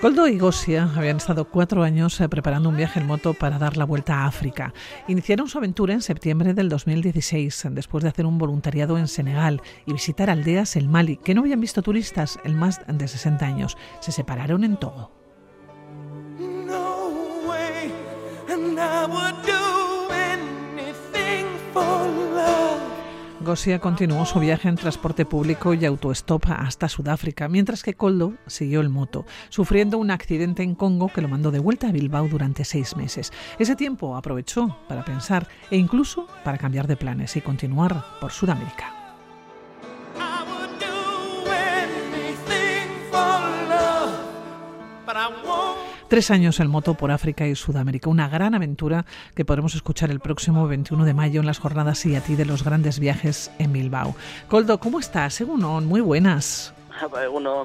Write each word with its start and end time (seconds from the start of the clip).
Coldo 0.00 0.26
y 0.28 0.38
Gosia 0.38 0.90
habían 0.96 1.18
estado 1.18 1.44
cuatro 1.44 1.82
años 1.82 2.18
eh, 2.22 2.28
preparando 2.30 2.70
un 2.70 2.76
viaje 2.78 3.00
en 3.00 3.06
moto 3.06 3.34
para 3.34 3.58
dar 3.58 3.76
la 3.76 3.84
vuelta 3.84 4.20
a 4.20 4.26
África. 4.26 4.72
Iniciaron 5.08 5.46
su 5.46 5.58
aventura 5.58 5.92
en 5.92 6.00
septiembre 6.00 6.54
del 6.54 6.70
2016, 6.70 7.68
después 7.72 8.02
de 8.02 8.08
hacer 8.08 8.24
un 8.24 8.38
voluntariado 8.38 8.96
en 8.96 9.08
Senegal 9.08 9.60
y 9.84 9.92
visitar 9.92 10.30
aldeas 10.30 10.76
en 10.76 10.90
Mali 10.90 11.18
que 11.18 11.34
no 11.34 11.42
habían 11.42 11.60
visto 11.60 11.82
turistas 11.82 12.38
en 12.44 12.56
más 12.56 12.80
de 12.88 13.06
60 13.06 13.44
años. 13.44 13.76
Se 14.00 14.10
separaron 14.10 14.64
en 14.64 14.78
Togo. 14.78 15.19
Gosia 23.50 23.80
continuó 23.80 24.24
su 24.26 24.38
viaje 24.38 24.68
en 24.68 24.76
transporte 24.76 25.26
público 25.26 25.74
y 25.74 25.84
autostop 25.84 26.44
hasta 26.50 26.88
Sudáfrica, 26.88 27.48
mientras 27.48 27.82
que 27.82 27.94
Coldo 27.94 28.34
siguió 28.46 28.80
el 28.80 28.90
moto, 28.90 29.26
sufriendo 29.48 29.98
un 29.98 30.12
accidente 30.12 30.62
en 30.62 30.76
Congo 30.76 31.08
que 31.08 31.20
lo 31.20 31.26
mandó 31.26 31.50
de 31.50 31.58
vuelta 31.58 31.88
a 31.88 31.92
Bilbao 31.92 32.28
durante 32.28 32.64
seis 32.64 32.94
meses. 32.94 33.32
Ese 33.58 33.74
tiempo 33.74 34.16
aprovechó 34.16 34.78
para 34.86 35.04
pensar 35.04 35.48
e 35.68 35.78
incluso 35.78 36.28
para 36.44 36.58
cambiar 36.58 36.86
de 36.86 36.96
planes 36.96 37.34
y 37.34 37.40
continuar 37.40 38.04
por 38.20 38.30
Sudamérica. 38.30 38.99
Tres 46.10 46.32
años 46.32 46.58
en 46.58 46.66
moto 46.66 46.94
por 46.94 47.12
África 47.12 47.46
y 47.46 47.54
Sudamérica, 47.54 48.10
una 48.10 48.28
gran 48.28 48.56
aventura 48.56 49.04
que 49.36 49.44
podremos 49.44 49.76
escuchar 49.76 50.10
el 50.10 50.18
próximo 50.18 50.66
21 50.66 51.04
de 51.04 51.14
mayo 51.14 51.38
en 51.38 51.46
las 51.46 51.60
jornadas 51.60 52.04
y 52.04 52.16
a 52.16 52.20
ti 52.20 52.34
de 52.34 52.44
los 52.44 52.64
grandes 52.64 52.98
viajes 52.98 53.52
en 53.60 53.72
Bilbao. 53.72 54.16
Coldo, 54.48 54.80
¿cómo 54.80 54.98
estás? 54.98 55.34
Según 55.34 55.60
muy 55.86 56.00
buenas. 56.00 56.74
Uno, 57.32 57.64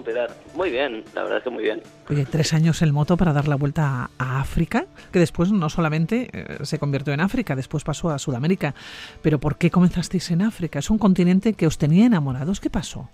Muy 0.54 0.70
bien, 0.70 1.04
la 1.16 1.24
verdad 1.24 1.40
es 1.40 1.44
que 1.44 1.50
muy 1.50 1.64
bien. 1.64 1.82
Oye, 2.08 2.24
tres 2.26 2.54
años 2.54 2.84
en 2.84 2.94
moto 2.94 3.18
para 3.18 3.34
dar 3.34 3.48
la 3.48 3.56
vuelta 3.56 4.12
a, 4.20 4.40
África, 4.40 4.86
que 5.12 5.18
después 5.18 5.52
no 5.52 5.68
solamente 5.72 6.30
eh, 6.32 6.58
se 6.66 6.78
convirtió 6.78 7.14
en 7.14 7.22
África, 7.22 7.56
después 7.56 7.84
pasó 7.84 8.12
a 8.12 8.20
Sudamérica. 8.20 8.76
Pero 9.24 9.40
¿por 9.40 9.58
qué 9.58 9.72
comenzasteis 9.72 10.30
en 10.30 10.44
África? 10.44 10.78
Es 10.78 10.92
un 10.92 11.00
continente 11.00 11.54
que 11.54 11.66
os 11.66 11.80
tenía 11.80 12.06
enamorados. 12.06 12.60
¿Qué 12.60 12.70
pasó? 12.70 13.10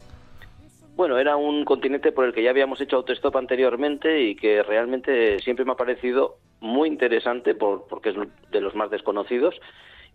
Bueno, 1.02 1.18
era 1.18 1.36
un 1.36 1.66
continente 1.66 2.12
por 2.12 2.26
el 2.26 2.32
que 2.32 2.44
ya 2.44 2.52
habíamos 2.52 2.80
hecho 2.80 2.98
autostop 2.98 3.36
anteriormente 3.36 4.22
y 4.22 4.36
que 4.36 4.62
realmente 4.62 5.40
siempre 5.40 5.66
me 5.66 5.72
ha 5.72 5.76
parecido 5.76 6.38
muy 6.60 6.90
interesante 6.90 7.56
por, 7.56 7.88
porque 7.88 8.10
es 8.10 8.16
de 8.52 8.62
los 8.62 8.76
más 8.76 8.92
desconocidos. 8.92 9.60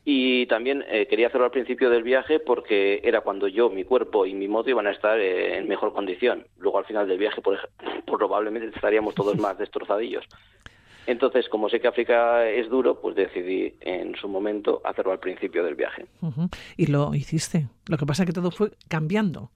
Y 0.05 0.47
también 0.47 0.85
eh, 0.87 1.09
quería 1.09 1.27
hacerlo 1.27 1.47
al 1.47 1.51
principio 1.51 1.91
del 1.91 2.05
viaje 2.05 2.39
porque 2.39 3.01
era 3.03 3.23
cuando 3.23 3.49
yo, 3.49 3.69
mi 3.69 3.83
cuerpo 3.83 4.27
y 4.27 4.35
mi 4.35 4.47
moto 4.47 4.71
iban 4.71 4.87
a 4.87 4.93
estar 4.93 5.19
eh, 5.19 5.59
en 5.59 5.67
mejor 5.67 5.93
condición. 5.93 6.47
Luego 6.57 6.79
al 6.79 6.85
final 6.85 7.09
del 7.09 7.19
viaje 7.19 7.43
por, 7.43 7.59
probablemente 8.07 8.69
estaríamos 8.69 9.17
todos 9.17 9.37
más 9.39 9.59
destrozadillos. 9.59 10.25
Entonces, 11.09 11.49
como 11.49 11.69
sé 11.69 11.81
que 11.81 11.89
África 11.89 12.49
es 12.49 12.71
duro, 12.71 13.01
pues 13.01 13.17
decidí 13.17 13.75
en 13.81 14.15
su 14.15 14.29
momento 14.29 14.83
hacerlo 14.85 15.11
al 15.11 15.19
principio 15.19 15.65
del 15.65 15.75
viaje. 15.75 16.07
Y 16.77 16.87
lo 16.87 17.13
hiciste. 17.13 17.67
Lo 17.89 17.99
que 17.99 18.07
pasa 18.07 18.23
es 18.23 18.29
que 18.29 18.33
todo 18.33 18.53
fue 18.53 18.71
cambiando. 18.87 19.51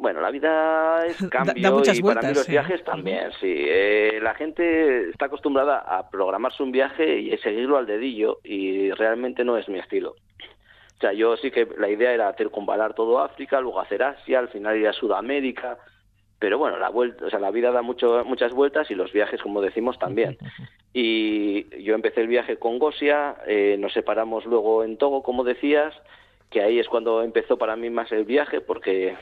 Bueno, 0.00 0.22
la 0.22 0.30
vida 0.30 1.04
es 1.04 1.16
cambio 1.30 1.72
muchas 1.72 1.98
y 1.98 2.00
vueltas, 2.00 2.22
para 2.22 2.32
mí 2.32 2.38
los 2.38 2.48
viajes 2.48 2.82
también, 2.84 3.30
sí. 3.38 3.54
Eh, 3.54 4.18
la 4.22 4.34
gente 4.34 5.10
está 5.10 5.26
acostumbrada 5.26 5.78
a 5.78 6.08
programarse 6.08 6.62
un 6.62 6.72
viaje 6.72 7.18
y 7.18 7.36
seguirlo 7.38 7.76
al 7.76 7.84
dedillo 7.84 8.38
y 8.42 8.90
realmente 8.92 9.44
no 9.44 9.58
es 9.58 9.68
mi 9.68 9.78
estilo. 9.78 10.12
O 10.12 11.00
sea, 11.00 11.12
yo 11.12 11.36
sí 11.36 11.50
que 11.50 11.68
la 11.76 11.90
idea 11.90 12.12
era 12.12 12.32
circunvalar 12.32 12.94
todo 12.94 13.20
África, 13.20 13.60
luego 13.60 13.80
hacer 13.80 14.02
Asia, 14.02 14.38
al 14.38 14.48
final 14.48 14.78
ir 14.78 14.88
a 14.88 14.94
Sudamérica, 14.94 15.76
pero 16.38 16.56
bueno, 16.56 16.78
la 16.78 16.88
vuelta, 16.88 17.26
o 17.26 17.30
sea, 17.30 17.38
la 17.38 17.50
vida 17.50 17.70
da 17.70 17.82
mucho, 17.82 18.24
muchas 18.24 18.54
vueltas 18.54 18.90
y 18.90 18.94
los 18.94 19.12
viajes, 19.12 19.42
como 19.42 19.60
decimos, 19.60 19.98
también. 19.98 20.38
Y 20.94 21.82
yo 21.84 21.94
empecé 21.94 22.22
el 22.22 22.28
viaje 22.28 22.56
con 22.56 22.78
Gosia, 22.78 23.36
eh, 23.46 23.76
nos 23.78 23.92
separamos 23.92 24.46
luego 24.46 24.82
en 24.82 24.96
Togo, 24.96 25.22
como 25.22 25.44
decías, 25.44 25.94
que 26.50 26.62
ahí 26.62 26.78
es 26.78 26.88
cuando 26.88 27.22
empezó 27.22 27.58
para 27.58 27.76
mí 27.76 27.90
más 27.90 28.10
el 28.12 28.24
viaje, 28.24 28.62
porque 28.62 29.16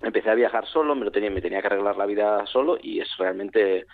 empecé 0.00 0.30
a 0.30 0.34
viajar 0.34 0.66
solo, 0.66 0.94
me 0.94 1.04
lo 1.04 1.12
tenía, 1.12 1.30
me 1.30 1.40
tenía 1.40 1.60
que 1.60 1.66
arreglar 1.66 1.96
la 1.96 2.06
vida 2.06 2.46
solo 2.46 2.78
y 2.80 3.00
es 3.00 3.08
realmente 3.18 3.86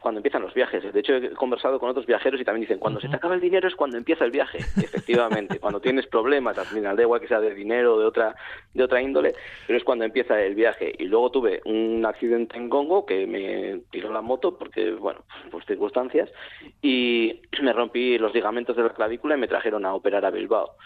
cuando 0.00 0.18
empiezan 0.18 0.42
los 0.42 0.54
viajes. 0.54 0.92
De 0.92 1.00
hecho, 1.00 1.14
he 1.14 1.30
conversado 1.30 1.80
con 1.80 1.90
otros 1.90 2.06
viajeros 2.06 2.40
y 2.40 2.44
también 2.44 2.62
dicen, 2.62 2.78
cuando 2.78 3.00
se 3.00 3.08
te 3.08 3.16
acaba 3.16 3.34
el 3.34 3.40
dinero 3.40 3.66
es 3.66 3.74
cuando 3.74 3.96
empieza 3.96 4.24
el 4.24 4.30
viaje. 4.30 4.58
efectivamente, 4.76 5.58
cuando 5.58 5.80
tienes 5.80 6.06
problemas, 6.06 6.58
al 6.58 6.66
final, 6.66 6.96
da 6.96 7.02
igual 7.02 7.20
que 7.20 7.28
sea 7.28 7.40
de 7.40 7.54
dinero 7.54 7.96
o 7.96 7.98
de 7.98 8.06
otra, 8.06 8.36
de 8.74 8.84
otra 8.84 9.02
índole, 9.02 9.34
pero 9.66 9.78
es 9.78 9.84
cuando 9.84 10.04
empieza 10.04 10.40
el 10.40 10.54
viaje. 10.54 10.94
Y 10.98 11.06
luego 11.06 11.30
tuve 11.30 11.60
un 11.64 12.04
accidente 12.06 12.56
en 12.56 12.68
Congo 12.68 13.06
que 13.06 13.26
me 13.26 13.80
tiró 13.90 14.12
la 14.12 14.20
moto 14.20 14.56
porque, 14.56 14.92
bueno, 14.92 15.24
por 15.50 15.64
circunstancias, 15.64 16.30
y 16.82 17.40
me 17.60 17.72
rompí 17.72 18.18
los 18.18 18.34
ligamentos 18.34 18.76
de 18.76 18.84
la 18.84 18.90
clavícula 18.90 19.36
y 19.36 19.40
me 19.40 19.48
trajeron 19.48 19.86
a 19.86 19.94
operar 19.94 20.24
a 20.24 20.30
Bilbao. 20.30 20.76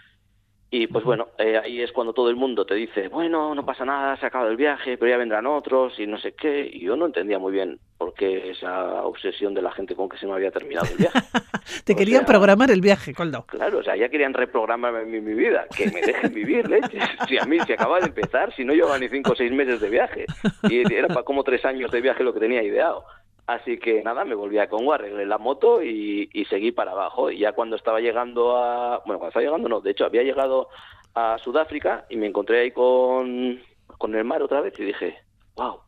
Y 0.72 0.86
pues 0.86 1.04
bueno, 1.04 1.28
eh, 1.36 1.58
ahí 1.58 1.82
es 1.82 1.90
cuando 1.90 2.12
todo 2.12 2.30
el 2.30 2.36
mundo 2.36 2.64
te 2.64 2.74
dice, 2.74 3.08
bueno, 3.08 3.56
no 3.56 3.66
pasa 3.66 3.84
nada, 3.84 4.16
se 4.16 4.24
ha 4.24 4.28
acabado 4.28 4.52
el 4.52 4.56
viaje, 4.56 4.96
pero 4.96 5.10
ya 5.10 5.16
vendrán 5.16 5.46
otros 5.46 5.98
y 5.98 6.06
no 6.06 6.16
sé 6.16 6.32
qué. 6.32 6.70
Y 6.72 6.84
yo 6.84 6.94
no 6.94 7.06
entendía 7.06 7.40
muy 7.40 7.50
bien 7.50 7.80
por 7.98 8.14
qué 8.14 8.50
esa 8.50 9.02
obsesión 9.02 9.52
de 9.52 9.62
la 9.62 9.72
gente 9.72 9.96
con 9.96 10.08
que 10.08 10.16
se 10.16 10.26
me 10.26 10.32
había 10.34 10.52
terminado 10.52 10.86
el 10.92 10.96
viaje. 10.96 11.18
te 11.84 11.96
querían 11.96 12.24
programar 12.24 12.70
el 12.70 12.80
viaje, 12.80 13.12
Coldo. 13.12 13.46
Claro, 13.46 13.78
o 13.78 13.82
sea, 13.82 13.96
ya 13.96 14.08
querían 14.08 14.32
reprogramarme 14.32 15.06
mi, 15.06 15.20
mi 15.20 15.34
vida, 15.34 15.66
que 15.76 15.90
me 15.90 16.02
dejen 16.02 16.32
vivir, 16.32 16.68
leche. 16.68 16.98
Si 17.28 17.36
a 17.36 17.44
mí 17.44 17.58
se 17.66 17.74
acaba 17.74 17.98
de 17.98 18.06
empezar, 18.06 18.54
si 18.54 18.64
no 18.64 18.72
llevaba 18.72 18.98
ni 18.98 19.08
cinco 19.08 19.32
o 19.32 19.36
seis 19.36 19.52
meses 19.52 19.80
de 19.80 19.90
viaje. 19.90 20.24
Y 20.68 20.92
era 20.92 21.08
para 21.08 21.24
como 21.24 21.42
tres 21.42 21.64
años 21.64 21.90
de 21.90 22.00
viaje 22.00 22.22
lo 22.22 22.32
que 22.32 22.40
tenía 22.40 22.62
ideado. 22.62 23.04
Así 23.50 23.78
que 23.78 24.00
nada, 24.04 24.24
me 24.24 24.36
volví 24.36 24.58
a 24.58 24.68
Congo, 24.68 24.92
arreglé 24.92 25.26
la 25.26 25.36
moto 25.36 25.82
y, 25.82 26.28
seguí 26.48 26.70
para 26.70 26.92
abajo. 26.92 27.32
Y 27.32 27.38
ya 27.38 27.50
cuando 27.50 27.74
estaba 27.74 27.98
llegando 27.98 28.56
a... 28.56 28.98
Bueno, 29.04 29.18
cuando 29.18 29.28
estaba 29.28 29.44
llegando, 29.44 29.68
no, 29.68 29.80
de 29.80 29.90
hecho 29.90 30.04
había 30.04 30.22
llegado 30.22 30.68
a 31.14 31.36
Sudáfrica 31.38 32.06
y 32.08 32.16
me 32.16 32.28
encontré 32.28 32.60
ahí 32.60 32.70
con, 32.70 33.60
con 33.98 34.14
el 34.14 34.22
mar 34.22 34.40
otra 34.42 34.60
vez 34.60 34.78
y 34.78 34.84
dije, 34.84 35.18
wow, 35.56 35.80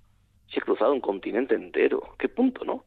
he 0.52 0.60
cruzado 0.60 0.92
un 0.92 1.00
continente 1.00 1.54
entero, 1.54 2.02
qué 2.18 2.28
punto, 2.28 2.64
¿no? 2.64 2.84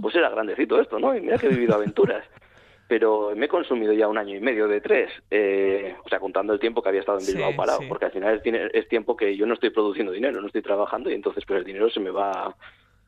Pues 0.00 0.14
era 0.14 0.30
grandecito 0.30 0.80
esto, 0.80 1.00
¿no? 1.00 1.16
Y 1.16 1.20
mira 1.20 1.38
que 1.38 1.46
he 1.48 1.50
vivido 1.50 1.74
aventuras. 1.74 2.24
Pero 2.88 3.32
me 3.34 3.46
he 3.46 3.48
consumido 3.48 3.92
ya 3.92 4.06
un 4.06 4.18
año 4.18 4.36
y 4.36 4.40
medio 4.40 4.68
de 4.68 4.80
tres, 4.80 5.10
eh, 5.32 5.96
o 6.04 6.08
sea, 6.08 6.20
contando 6.20 6.52
el 6.52 6.60
tiempo 6.60 6.80
que 6.80 6.90
había 6.90 7.00
estado 7.00 7.18
en 7.18 7.26
Bilbao 7.26 7.56
parado, 7.56 7.80
porque 7.88 8.04
al 8.04 8.12
final 8.12 8.40
es, 8.44 8.70
es 8.72 8.88
tiempo 8.88 9.16
que 9.16 9.36
yo 9.36 9.46
no 9.46 9.54
estoy 9.54 9.70
produciendo 9.70 10.12
dinero, 10.12 10.40
no 10.40 10.46
estoy 10.46 10.62
trabajando 10.62 11.10
y 11.10 11.14
entonces 11.14 11.44
pues 11.44 11.58
el 11.58 11.64
dinero 11.64 11.90
se 11.90 11.98
me 11.98 12.10
va 12.10 12.54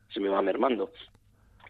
se 0.09 0.19
me 0.19 0.29
va 0.29 0.41
mermando. 0.41 0.91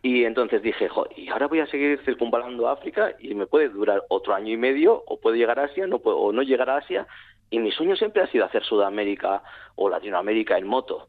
Y 0.02 0.24
entonces 0.24 0.62
dije, 0.62 0.88
jo, 0.88 1.08
y 1.16 1.28
ahora 1.30 1.48
voy 1.48 1.60
a 1.60 1.68
seguir 1.68 2.00
circunvalando 2.06 2.70
África 2.70 3.16
y 3.20 3.36
me 3.36 3.48
puede 3.48 3.70
durar 3.70 4.04
otro 4.08 4.34
año 4.34 4.54
y 4.54 4.58
medio, 4.58 5.04
o 5.06 5.20
puedo 5.20 5.36
llegar 5.36 5.60
a 5.60 5.66
Asia, 5.66 5.88
no 5.88 6.00
puedo, 6.00 6.18
o 6.18 6.32
no 6.32 6.42
llegar 6.42 6.70
a 6.70 6.78
Asia. 6.78 7.06
Y 7.50 7.60
mi 7.60 7.72
sueño 7.72 7.96
siempre 7.96 8.22
ha 8.22 8.28
sido 8.28 8.46
hacer 8.46 8.64
Sudamérica 8.64 9.44
o 9.76 9.90
Latinoamérica 9.90 10.58
en 10.58 10.68
moto. 10.68 11.08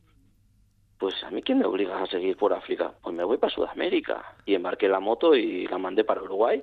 Pues 0.98 1.14
a 1.22 1.30
mí, 1.30 1.42
¿quién 1.42 1.58
me 1.58 1.66
obliga 1.66 2.02
a 2.02 2.06
seguir 2.06 2.36
por 2.36 2.52
África? 2.52 2.92
Pues 3.00 3.14
me 3.14 3.24
voy 3.24 3.38
para 3.38 3.54
Sudamérica. 3.54 4.34
Y 4.44 4.54
embarqué 4.54 4.88
la 4.88 5.00
moto 5.00 5.34
y 5.34 5.66
la 5.66 5.78
mandé 5.78 6.04
para 6.04 6.22
Uruguay. 6.22 6.62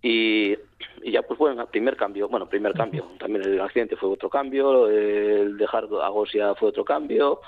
Y, 0.00 0.56
y 1.02 1.12
ya, 1.12 1.22
pues 1.22 1.38
bueno, 1.38 1.66
primer 1.66 1.96
cambio. 1.96 2.28
Bueno, 2.28 2.48
primer 2.48 2.72
cambio. 2.72 3.06
También 3.18 3.44
el 3.44 3.60
accidente 3.60 3.96
fue 3.96 4.08
otro 4.08 4.30
cambio, 4.30 4.88
el 4.88 5.56
dejar 5.56 5.84
a 6.02 6.08
Gosia 6.08 6.54
fue 6.54 6.70
otro 6.70 6.84
cambio. 6.84 7.40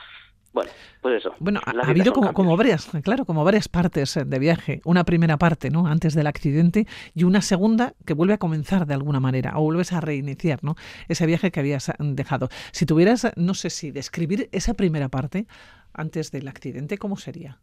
Bueno, 0.53 0.71
pues 1.01 1.19
eso. 1.19 1.35
Bueno, 1.39 1.61
ha, 1.65 1.71
habido 1.89 2.13
como, 2.13 2.33
como, 2.33 2.57
varias, 2.57 2.91
claro, 3.05 3.25
como 3.25 3.45
varias 3.45 3.69
partes 3.69 4.17
eh, 4.17 4.25
de 4.25 4.39
viaje. 4.41 4.81
Una 4.85 5.05
primera 5.05 5.37
parte, 5.37 5.71
¿no? 5.71 5.87
Antes 5.87 6.15
del 6.15 6.27
accidente 6.27 6.87
y 7.15 7.23
una 7.23 7.41
segunda 7.41 7.95
que 8.05 8.15
vuelve 8.15 8.35
a 8.35 8.39
comenzar 8.39 8.87
de 8.87 8.95
alguna 8.95 9.21
manera 9.21 9.53
o 9.57 9.63
vuelves 9.63 9.93
a 9.93 10.01
reiniciar, 10.01 10.65
¿no? 10.65 10.75
Ese 11.09 11.27
viaje 11.27 11.53
que 11.53 11.61
habías 11.61 11.89
eh, 11.89 11.95
dejado. 11.99 12.49
Si 12.73 12.85
tuvieras, 12.85 13.27
eh, 13.27 13.33
no 13.37 13.55
sé 13.55 13.71
si 13.71 13.93
describir 13.93 14.49
esa 14.51 14.75
primera 14.75 15.09
parte 15.09 15.47
antes 15.95 16.33
del 16.33 16.49
accidente, 16.49 16.99
¿cómo 16.99 17.17
sería? 17.17 17.59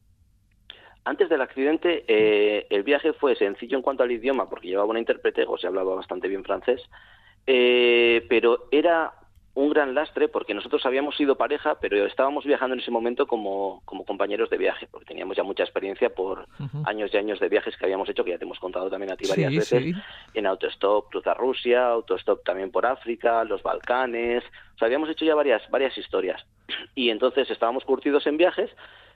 Antes 1.04 1.30
del 1.30 1.42
accidente, 1.42 2.04
el 2.70 2.84
viaje 2.84 3.14
fue 3.14 3.38
sencillo 3.38 3.78
en 3.78 3.82
cuanto 3.82 4.04
al 4.04 4.12
idioma, 4.12 4.50
porque 4.50 4.68
llevaba 4.68 4.90
una 4.90 5.00
intérprete, 5.00 5.46
o 5.48 5.58
se 5.58 5.66
hablaba 5.66 5.96
bastante 5.96 6.28
bien 6.28 6.44
francés, 6.44 6.82
pero 7.46 8.68
era 8.72 9.14
un 9.58 9.72
gran 9.72 9.96
lastre 9.96 10.28
porque 10.28 10.54
nosotros 10.54 10.86
habíamos 10.86 11.18
sido 11.18 11.36
pareja, 11.36 11.80
pero 11.80 12.06
estábamos 12.06 12.46
viajando 12.46 12.76
en 12.76 12.80
ese 12.80 12.92
momento 12.92 13.26
como, 13.26 13.82
como 13.86 14.06
compañeros 14.06 14.52
de 14.52 14.58
viaje, 14.58 14.88
porque 14.92 15.08
teníamos 15.08 15.36
ya 15.36 15.42
mucha 15.42 15.64
experiencia 15.64 16.12
por 16.12 16.48
años 16.86 17.10
y 17.12 17.18
años 17.18 17.40
de 17.40 17.50
viajes 17.50 17.76
que 17.76 17.86
habíamos 17.86 18.08
hecho, 18.08 18.24
que 18.24 18.30
ya 18.30 18.38
te 18.38 18.46
hemos 18.46 18.60
contado 18.60 18.88
también 18.88 19.12
a 19.12 19.16
ti 19.16 19.28
varias 19.28 19.52
veces, 19.52 19.96
en 20.36 20.46
autostop, 20.46 21.10
cruzar 21.10 21.38
Rusia, 21.38 21.88
autostop 21.88 22.44
también 22.44 22.70
por 22.70 22.86
África, 22.86 23.44
los 23.46 23.64
Balcanes, 23.64 24.44
o 24.76 24.78
sea, 24.78 24.86
habíamos 24.86 25.10
hecho 25.10 25.26
ya 25.26 25.34
varias, 25.34 25.68
varias 25.72 25.98
historias. 25.98 26.46
Y 26.94 27.10
entonces 27.10 27.50
estábamos 27.50 27.84
curtidos 27.84 28.28
en 28.28 28.38
viajes, 28.38 28.70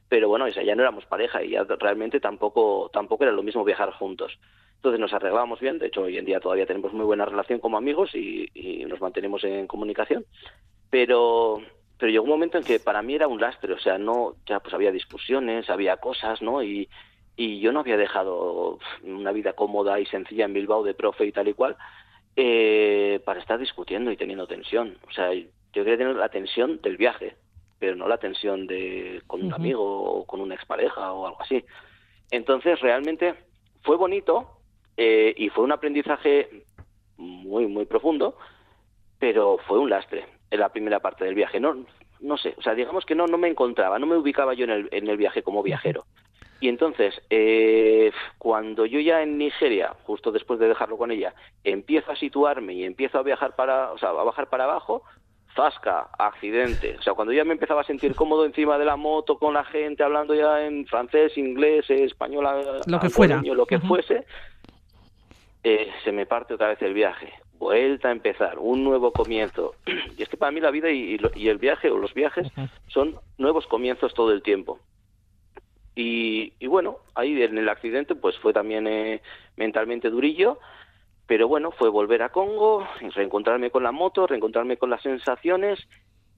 pero 0.10 0.28
bueno, 0.28 0.48
ya 0.48 0.76
no 0.76 0.82
éramos 0.82 1.06
pareja 1.06 1.44
y 1.44 1.52
ya 1.52 1.66
realmente 1.80 2.20
tampoco, 2.20 2.90
tampoco 2.92 3.26
era 3.26 3.32
lo 3.32 3.44
mismo 3.44 3.64
viajar 3.64 3.92
juntos. 3.92 4.40
Entonces 4.82 5.00
nos 5.00 5.14
arreglábamos 5.14 5.60
bien, 5.60 5.78
de 5.78 5.88
hecho 5.88 6.02
hoy 6.02 6.18
en 6.18 6.26
día 6.26 6.40
todavía 6.40 6.66
tenemos 6.66 6.92
muy 6.92 7.06
buena 7.06 7.26
relación 7.26 7.60
como 7.60 7.78
amigos 7.78 8.16
y, 8.16 8.50
y 8.56 8.84
nos 8.86 9.00
mantenemos 9.00 9.44
en 9.44 9.68
comunicación, 9.68 10.26
pero 10.90 11.62
pero 12.00 12.12
llegó 12.12 12.24
un 12.24 12.32
momento 12.32 12.58
en 12.58 12.64
que 12.64 12.80
para 12.80 13.04
mí 13.04 13.14
era 13.14 13.28
un 13.28 13.40
lastre, 13.40 13.74
o 13.74 13.80
sea, 13.80 14.00
no, 14.00 14.34
ya 14.48 14.60
pues 14.60 14.74
había 14.74 14.92
discusiones, 14.92 15.70
había 15.70 15.98
cosas, 15.98 16.42
¿no? 16.42 16.64
Y, 16.64 16.90
y 17.36 17.60
yo 17.60 17.72
no 17.72 17.82
había 17.82 17.96
dejado 17.96 18.80
una 19.04 19.32
vida 19.32 19.54
cómoda 19.54 20.00
y 20.00 20.08
sencilla 20.08 20.46
en 20.46 20.54
Bilbao 20.54 20.82
de 20.82 20.96
profe 20.96 21.26
y 21.26 21.32
tal 21.32 21.48
y 21.50 21.54
cual 21.54 21.78
eh, 22.36 23.22
para 23.24 23.40
estar 23.40 23.60
discutiendo 23.60 24.12
y 24.12 24.18
teniendo 24.18 24.48
tensión. 24.48 24.98
O 25.08 25.12
sea, 25.12 25.32
yo 25.32 25.52
quería 25.74 25.98
tener 25.98 26.16
la 26.16 26.30
tensión 26.30 26.82
del 26.82 26.98
viaje, 26.98 27.36
pero 27.78 27.96
no 27.96 28.08
la 28.08 28.18
tensión 28.18 28.66
de 28.66 29.22
con 29.28 29.44
un 29.44 29.54
amigo 29.54 29.84
o 29.84 30.26
con 30.26 30.42
una 30.42 30.56
expareja 30.56 31.14
o 31.14 31.28
algo 31.28 31.42
así. 31.44 31.64
Entonces, 32.32 32.80
realmente 32.80 33.36
fue 33.84 33.96
bonito 33.96 34.61
eh, 34.98 35.34
y 35.38 35.50
fue 35.50 35.64
un 35.64 35.72
aprendizaje 35.72 36.64
muy, 37.18 37.68
muy 37.68 37.86
profundo, 37.86 38.38
pero 39.20 39.58
fue 39.68 39.80
un 39.80 39.90
lastre 39.90 40.26
en 40.50 40.60
la 40.60 40.70
primera 40.70 41.00
parte 41.00 41.26
del 41.26 41.36
viaje. 41.36 41.60
No, 41.60 41.86
no 42.20 42.38
sé, 42.38 42.56
o 42.58 42.62
sea, 42.62 42.76
digamos 42.76 43.06
que 43.06 43.16
no, 43.16 43.28
no 43.28 43.38
me 43.38 43.48
encontraba, 43.48 44.00
no 44.00 44.06
me 44.06 44.18
ubicaba 44.18 44.54
yo 44.54 44.66
en 44.66 44.72
el, 44.72 44.90
en 44.92 45.08
el 45.08 45.18
viaje 45.18 45.44
como 45.44 45.64
viajero. 45.64 46.06
Y 46.60 46.70
entonces, 46.70 47.20
eh, 47.32 48.12
cuando 48.38 48.86
yo 48.86 49.00
ya 49.00 49.24
en 49.24 49.40
Nigeria, 49.40 49.96
justo 50.04 50.32
después 50.32 50.60
de 50.60 50.68
dejarlo 50.68 50.96
con 50.96 51.10
ella, 51.10 51.34
empiezo 51.64 52.12
a 52.12 52.16
situarme 52.16 52.74
y 52.74 52.84
empiezo 52.84 53.18
a 53.18 53.24
viajar 53.24 53.56
para, 53.56 53.92
o 53.92 53.98
sea, 53.98 54.10
a 54.10 54.24
bajar 54.24 54.48
para 54.48 54.66
abajo, 54.66 55.02
zasca, 55.56 56.10
accidente. 56.20 56.98
O 57.00 57.02
sea, 57.02 57.14
cuando 57.16 57.34
ya 57.34 57.44
me 57.44 57.54
empezaba 57.54 57.82
a 57.82 57.86
sentir 57.86 58.14
cómodo 58.14 58.46
encima 58.46 58.78
de 58.78 58.86
la 58.86 58.96
moto 58.96 59.40
con 59.40 59.56
la 59.56 59.64
gente, 59.66 60.04
hablando 60.04 60.36
ya 60.36 60.64
en 60.64 60.86
francés, 60.86 61.36
inglés, 61.36 61.90
español, 61.90 62.46
lo 62.86 63.00
que 63.00 63.10
fuera, 63.10 63.42
lo 63.44 63.66
que 63.66 63.80
fuese, 63.80 64.26
eh, 65.64 65.90
se 66.04 66.12
me 66.12 66.26
parte 66.26 66.54
otra 66.54 66.70
vez 66.70 66.82
el 66.82 66.94
viaje 66.94 67.34
vuelta 67.62 68.10
a 68.10 68.12
empezar, 68.12 68.58
un 68.58 68.84
nuevo 68.84 69.14
comienzo. 69.14 69.76
Y 70.18 70.24
es 70.24 70.28
que 70.30 70.36
para 70.36 70.52
mí 70.52 70.60
la 70.60 70.72
vida 70.72 70.90
y, 70.90 71.20
el 71.48 71.58
viaje 71.60 71.90
o 71.92 71.98
los 71.98 72.14
viajes 72.14 72.48
son 72.88 73.16
nuevos 73.38 73.68
comienzos 73.68 74.14
todo 74.14 74.32
el 74.34 74.42
tiempo. 74.42 74.80
Y, 75.94 76.66
bueno, 76.66 76.98
ahí 77.14 77.40
en 77.44 77.58
el 77.58 77.70
accidente 77.70 78.16
pues 78.16 78.36
fue 78.40 78.54
también 78.54 78.88
eh, 78.88 79.22
mentalmente 79.56 80.10
durillo, 80.10 80.58
pero 81.28 81.48
bueno, 81.48 81.70
fue 81.72 81.90
volver 81.90 82.24
a 82.24 82.30
Congo, 82.30 82.88
reencontrarme 83.14 83.70
con 83.70 83.84
la 83.84 83.92
moto, 83.92 84.26
reencontrarme 84.26 84.78
con 84.78 84.90
las 84.90 85.04
sensaciones 85.04 85.80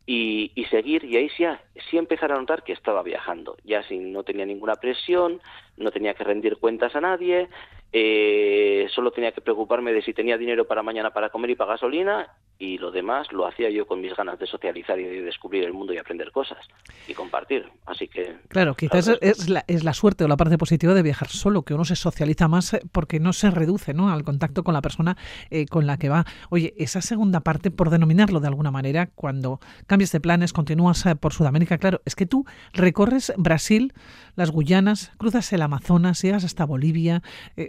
y, 0.06 0.52
seguir 0.70 1.06
y 1.06 1.16
ahí 1.16 1.30
sí, 1.30 1.46
sí 1.90 1.98
empezar 1.98 2.34
a 2.34 2.38
notar 2.38 2.64
que 2.64 2.74
estaba 2.74 3.04
viajando, 3.04 3.56
ya 3.64 3.84
sin 3.84 4.12
no 4.12 4.24
tenía 4.24 4.46
ninguna 4.46 4.76
presión, 4.76 5.40
no 5.78 5.92
tenía 5.92 6.14
que 6.16 6.26
rendir 6.26 6.58
cuentas 6.58 6.96
a 6.96 7.02
nadie, 7.02 7.48
eh, 7.94 8.88
solo 8.90 9.12
tenía 9.12 9.32
que 9.32 9.42
preocuparme 9.42 9.94
de 9.94 10.02
si 10.02 10.14
tenía 10.14 10.38
dinero 10.38 10.66
para 10.66 10.82
mañana 10.82 11.14
para 11.14 11.30
comer 11.30 11.52
y 11.52 11.56
para 11.56 11.74
gasolina 11.74 12.34
y 12.60 12.78
lo 12.78 12.92
demás 12.92 13.32
lo 13.32 13.48
hacía 13.48 13.70
yo 13.70 13.86
con 13.86 14.00
mis 14.00 14.16
ganas 14.16 14.40
de 14.40 14.48
socializar 14.48 15.00
y 15.00 15.04
de 15.04 15.22
descubrir 15.22 15.64
el 15.64 15.74
mundo 15.74 15.94
y 15.94 15.98
aprender 15.98 16.32
cosas 16.32 16.60
y 17.08 17.14
compartir. 17.14 17.68
Así 17.86 18.08
que... 18.08 18.38
Claro, 18.48 18.76
quizás 18.76 19.10
es, 19.22 19.50
la, 19.50 19.66
es 19.68 19.84
la 19.84 19.94
suerte 19.94 20.24
o 20.24 20.28
la 20.28 20.38
parte 20.38 20.58
positiva 20.58 20.94
de 20.94 21.02
viajar 21.02 21.28
solo, 21.30 21.64
que 21.64 21.74
uno 21.74 21.84
se 21.84 21.96
socializa 21.96 22.48
más 22.48 22.74
eh, 22.74 22.82
porque 22.92 23.20
no 23.20 23.34
se 23.34 23.52
reduce 23.52 23.94
¿no? 23.94 24.12
al 24.12 24.24
contacto 24.24 24.64
con 24.64 24.74
la 24.74 24.82
persona 24.82 25.18
eh, 25.50 25.66
con 25.66 25.88
la 25.88 25.98
que 25.98 26.10
va. 26.10 26.26
Oye, 26.50 26.74
esa 26.78 27.02
segunda 27.02 27.42
parte, 27.42 27.72
por 27.72 27.90
denominarlo 27.90 28.40
de 28.40 28.48
alguna 28.48 28.72
manera, 28.72 29.08
cuando 29.08 29.60
cambias 29.88 30.12
de 30.12 30.20
planes, 30.20 30.54
continúas 30.54 31.04
por 31.20 31.34
Sudamérica, 31.34 31.78
claro, 31.78 32.02
es 32.06 32.16
que 32.16 32.26
tú 32.26 32.46
recorres 32.74 33.34
Brasil, 33.38 33.94
las 34.36 34.52
Guyanas, 34.52 35.12
cruzas 35.18 35.52
el 35.54 35.62
Amazonas, 35.62 36.22
llegas 36.22 36.44
hasta 36.44 36.66
Bolivia, 36.66 37.22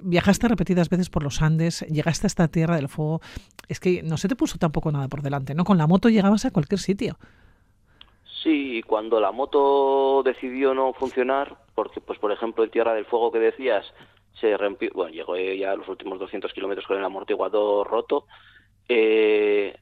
viajaste 0.02 0.48
repetidas 0.48 0.88
veces 0.88 1.10
por 1.10 1.22
los 1.22 1.42
Andes, 1.42 1.81
llegaste 1.88 2.26
a 2.26 2.28
esta 2.28 2.48
Tierra 2.48 2.76
del 2.76 2.88
Fuego. 2.88 3.20
Es 3.69 3.81
que 3.81 4.02
no 4.02 4.16
se 4.16 4.28
te 4.28 4.36
puso 4.36 4.58
tampoco 4.75 4.91
nada 4.91 5.06
por 5.06 5.23
delante, 5.23 5.55
¿no? 5.55 5.65
Con 5.65 5.79
la 5.79 5.87
moto 5.87 6.09
llegabas 6.09 6.44
a 6.44 6.50
cualquier 6.50 6.81
sitio. 6.81 7.17
Sí, 8.43 8.82
cuando 8.82 9.21
la 9.21 9.31
moto 9.31 10.23
decidió 10.25 10.75
no 10.75 10.93
funcionar, 10.94 11.56
porque, 11.76 12.00
pues, 12.00 12.19
por 12.19 12.32
ejemplo, 12.32 12.65
en 12.65 12.71
Tierra 12.71 12.93
del 12.93 13.05
Fuego 13.05 13.31
que 13.31 13.38
decías, 13.38 13.87
se 14.41 14.56
rompió, 14.56 14.91
bueno, 14.93 15.12
llegó 15.12 15.37
ya 15.37 15.71
a 15.71 15.76
los 15.76 15.88
últimos 15.88 16.19
200 16.19 16.53
kilómetros 16.53 16.87
con 16.88 16.99
el 16.99 17.05
amortiguador 17.05 17.87
roto, 17.87 18.26
eh, 18.88 19.76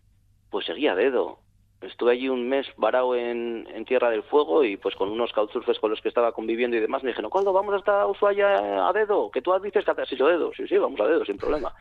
pues 0.51 0.67
seguía 0.67 0.95
dedo. 0.95 1.39
Estuve 1.81 2.13
allí 2.13 2.29
un 2.29 2.49
mes 2.49 2.67
varado 2.77 3.17
en, 3.17 3.65
Tierra 3.87 4.11
del 4.11 4.23
Fuego 4.23 4.63
y 4.63 4.77
pues 4.77 4.95
con 4.95 5.11
unos 5.11 5.33
couchsurfers 5.33 5.81
con 5.81 5.91
los 5.91 6.01
que 6.01 6.09
estaba 6.09 6.33
conviviendo 6.33 6.77
y 6.77 6.81
demás 6.81 7.03
me 7.03 7.11
dijeron, 7.11 7.31
¿cuándo 7.31 7.53
vamos 7.53 7.75
hasta 7.75 8.07
Ushuaia 8.07 8.87
a 8.89 8.93
dedo? 8.93 9.31
Que 9.31 9.43
tú 9.43 9.53
dices 9.61 9.85
que 9.85 9.91
has 9.91 10.13
hecho 10.13 10.27
dedo. 10.27 10.53
Sí, 10.55 10.69
sí, 10.69 10.77
vamos 10.79 11.01
a 11.01 11.07
dedo, 11.07 11.25
sin 11.25 11.37
problema. 11.37 11.75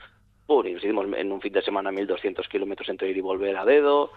Y 0.66 0.76
hicimos 0.76 1.06
en 1.16 1.32
un 1.32 1.42
fin 1.42 1.54
de 1.54 1.62
semana 1.62 1.92
1.200 1.92 2.48
kilómetros 2.48 2.90
entre 2.90 3.10
ir 3.10 3.18
y 3.18 3.22
volver 3.22 3.58
a 3.58 3.66
dedo 3.66 4.12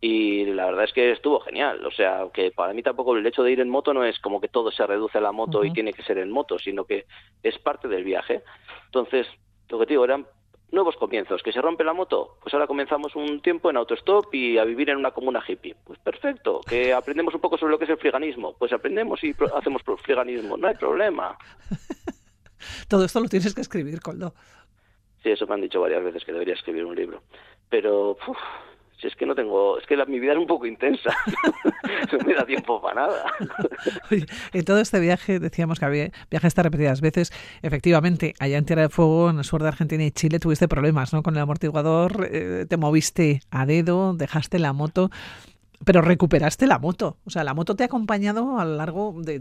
y 0.00 0.44
la 0.44 0.66
verdad 0.66 0.84
es 0.84 0.92
que 0.92 1.10
estuvo 1.10 1.40
genial. 1.40 1.84
O 1.84 1.90
sea, 1.90 2.26
que 2.32 2.50
para 2.52 2.72
mí 2.72 2.82
tampoco 2.82 3.16
el 3.16 3.26
hecho 3.26 3.42
de 3.42 3.52
ir 3.52 3.60
en 3.60 3.68
moto 3.68 3.92
no 3.92 4.04
es 4.04 4.18
como 4.20 4.40
que 4.40 4.48
todo 4.48 4.70
se 4.70 4.86
reduce 4.86 5.18
a 5.18 5.22
la 5.22 5.32
moto 5.32 5.64
y 5.64 5.72
tiene 5.72 5.92
que 5.92 6.04
ser 6.04 6.18
en 6.18 6.30
moto, 6.30 6.58
sino 6.58 6.84
que 6.84 7.06
es 7.42 7.58
parte 7.58 7.88
del 7.88 8.04
viaje. 8.04 8.42
Entonces, 8.86 9.26
lo 9.68 9.78
que 9.78 9.86
te 9.86 9.94
digo, 9.94 10.04
eran 10.04 10.26
nuevos 10.70 10.96
comienzos. 10.96 11.42
¿Que 11.42 11.52
se 11.52 11.60
rompe 11.60 11.82
la 11.82 11.94
moto? 11.94 12.36
Pues 12.40 12.54
ahora 12.54 12.68
comenzamos 12.68 13.16
un 13.16 13.40
tiempo 13.40 13.70
en 13.70 13.76
autostop 13.76 14.32
y 14.32 14.56
a 14.58 14.64
vivir 14.64 14.90
en 14.90 14.98
una 14.98 15.10
comuna 15.10 15.42
hippie. 15.46 15.74
Pues 15.84 15.98
perfecto. 15.98 16.60
¿Que 16.68 16.92
aprendemos 16.94 17.34
un 17.34 17.40
poco 17.40 17.58
sobre 17.58 17.72
lo 17.72 17.78
que 17.78 17.84
es 17.84 17.90
el 17.90 17.98
friganismo? 17.98 18.54
Pues 18.56 18.72
aprendemos 18.72 19.22
y 19.24 19.34
hacemos 19.56 19.82
friganismo. 20.04 20.56
No 20.56 20.68
hay 20.68 20.76
problema. 20.76 21.36
Todo 22.88 23.04
esto 23.04 23.20
lo 23.20 23.28
tienes 23.28 23.54
que 23.54 23.62
escribir, 23.62 24.00
Coldo. 24.00 24.34
Sí, 25.22 25.30
eso 25.30 25.46
me 25.46 25.54
han 25.54 25.60
dicho 25.60 25.80
varias 25.80 26.02
veces 26.02 26.24
que 26.24 26.32
debería 26.32 26.54
escribir 26.54 26.84
un 26.84 26.94
libro. 26.94 27.22
Pero 27.68 28.16
si 29.00 29.06
es 29.06 29.14
que 29.14 29.26
no 29.26 29.34
tengo, 29.34 29.78
es 29.78 29.86
que 29.86 29.96
la, 29.96 30.04
mi 30.06 30.18
vida 30.18 30.32
es 30.32 30.38
un 30.38 30.46
poco 30.46 30.66
intensa, 30.66 31.14
no 32.12 32.18
me 32.26 32.34
da 32.34 32.44
tiempo 32.44 32.80
para 32.80 33.06
nada. 33.06 33.24
en 34.52 34.64
todo 34.64 34.80
este 34.80 34.98
viaje, 34.98 35.38
decíamos 35.38 35.78
que 35.78 35.84
había 35.84 36.10
viajaste 36.30 36.62
repetidas 36.62 37.00
veces, 37.00 37.32
efectivamente, 37.62 38.34
allá 38.40 38.58
en 38.58 38.64
Tierra 38.64 38.82
de 38.82 38.88
Fuego, 38.88 39.30
en 39.30 39.38
el 39.38 39.44
sur 39.44 39.62
de 39.62 39.68
Argentina 39.68 40.04
y 40.04 40.10
Chile, 40.10 40.40
tuviste 40.40 40.66
problemas 40.66 41.12
¿no? 41.12 41.22
con 41.22 41.36
el 41.36 41.40
amortiguador, 41.40 42.28
eh, 42.30 42.66
te 42.68 42.76
moviste 42.76 43.40
a 43.50 43.66
dedo, 43.66 44.14
dejaste 44.14 44.58
la 44.58 44.72
moto, 44.72 45.10
pero 45.84 46.02
recuperaste 46.02 46.66
la 46.66 46.78
moto. 46.78 47.16
O 47.24 47.30
sea, 47.30 47.44
la 47.44 47.54
moto 47.54 47.74
te 47.74 47.84
ha 47.84 47.86
acompañado 47.86 48.58
a 48.58 48.64
lo 48.64 48.76
largo 48.76 49.14
de, 49.16 49.38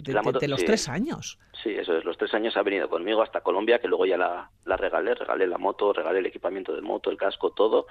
los 0.48 0.66
tres 0.66 0.90
años. 0.90 1.40
Sí, 1.64 1.72
eso 1.72 1.98
es. 1.98 2.06
Los 2.06 2.18
tres 2.18 2.34
años 2.34 2.56
ha 2.58 2.64
venido 2.64 2.90
conmigo 2.90 3.22
hasta 3.22 3.42
Colombia, 3.42 3.80
que 3.80 3.88
luego 3.88 4.06
ya 4.06 4.18
la, 4.18 4.50
la 4.66 4.78
regalé. 4.78 5.16
Regalé 5.16 5.48
la 5.48 5.58
moto, 5.58 5.94
regalé 5.94 6.20
el 6.20 6.26
equipamiento 6.28 6.76
de 6.76 6.82
moto, 6.82 7.10
el 7.10 7.18
casco, 7.18 7.52
todo 7.52 7.88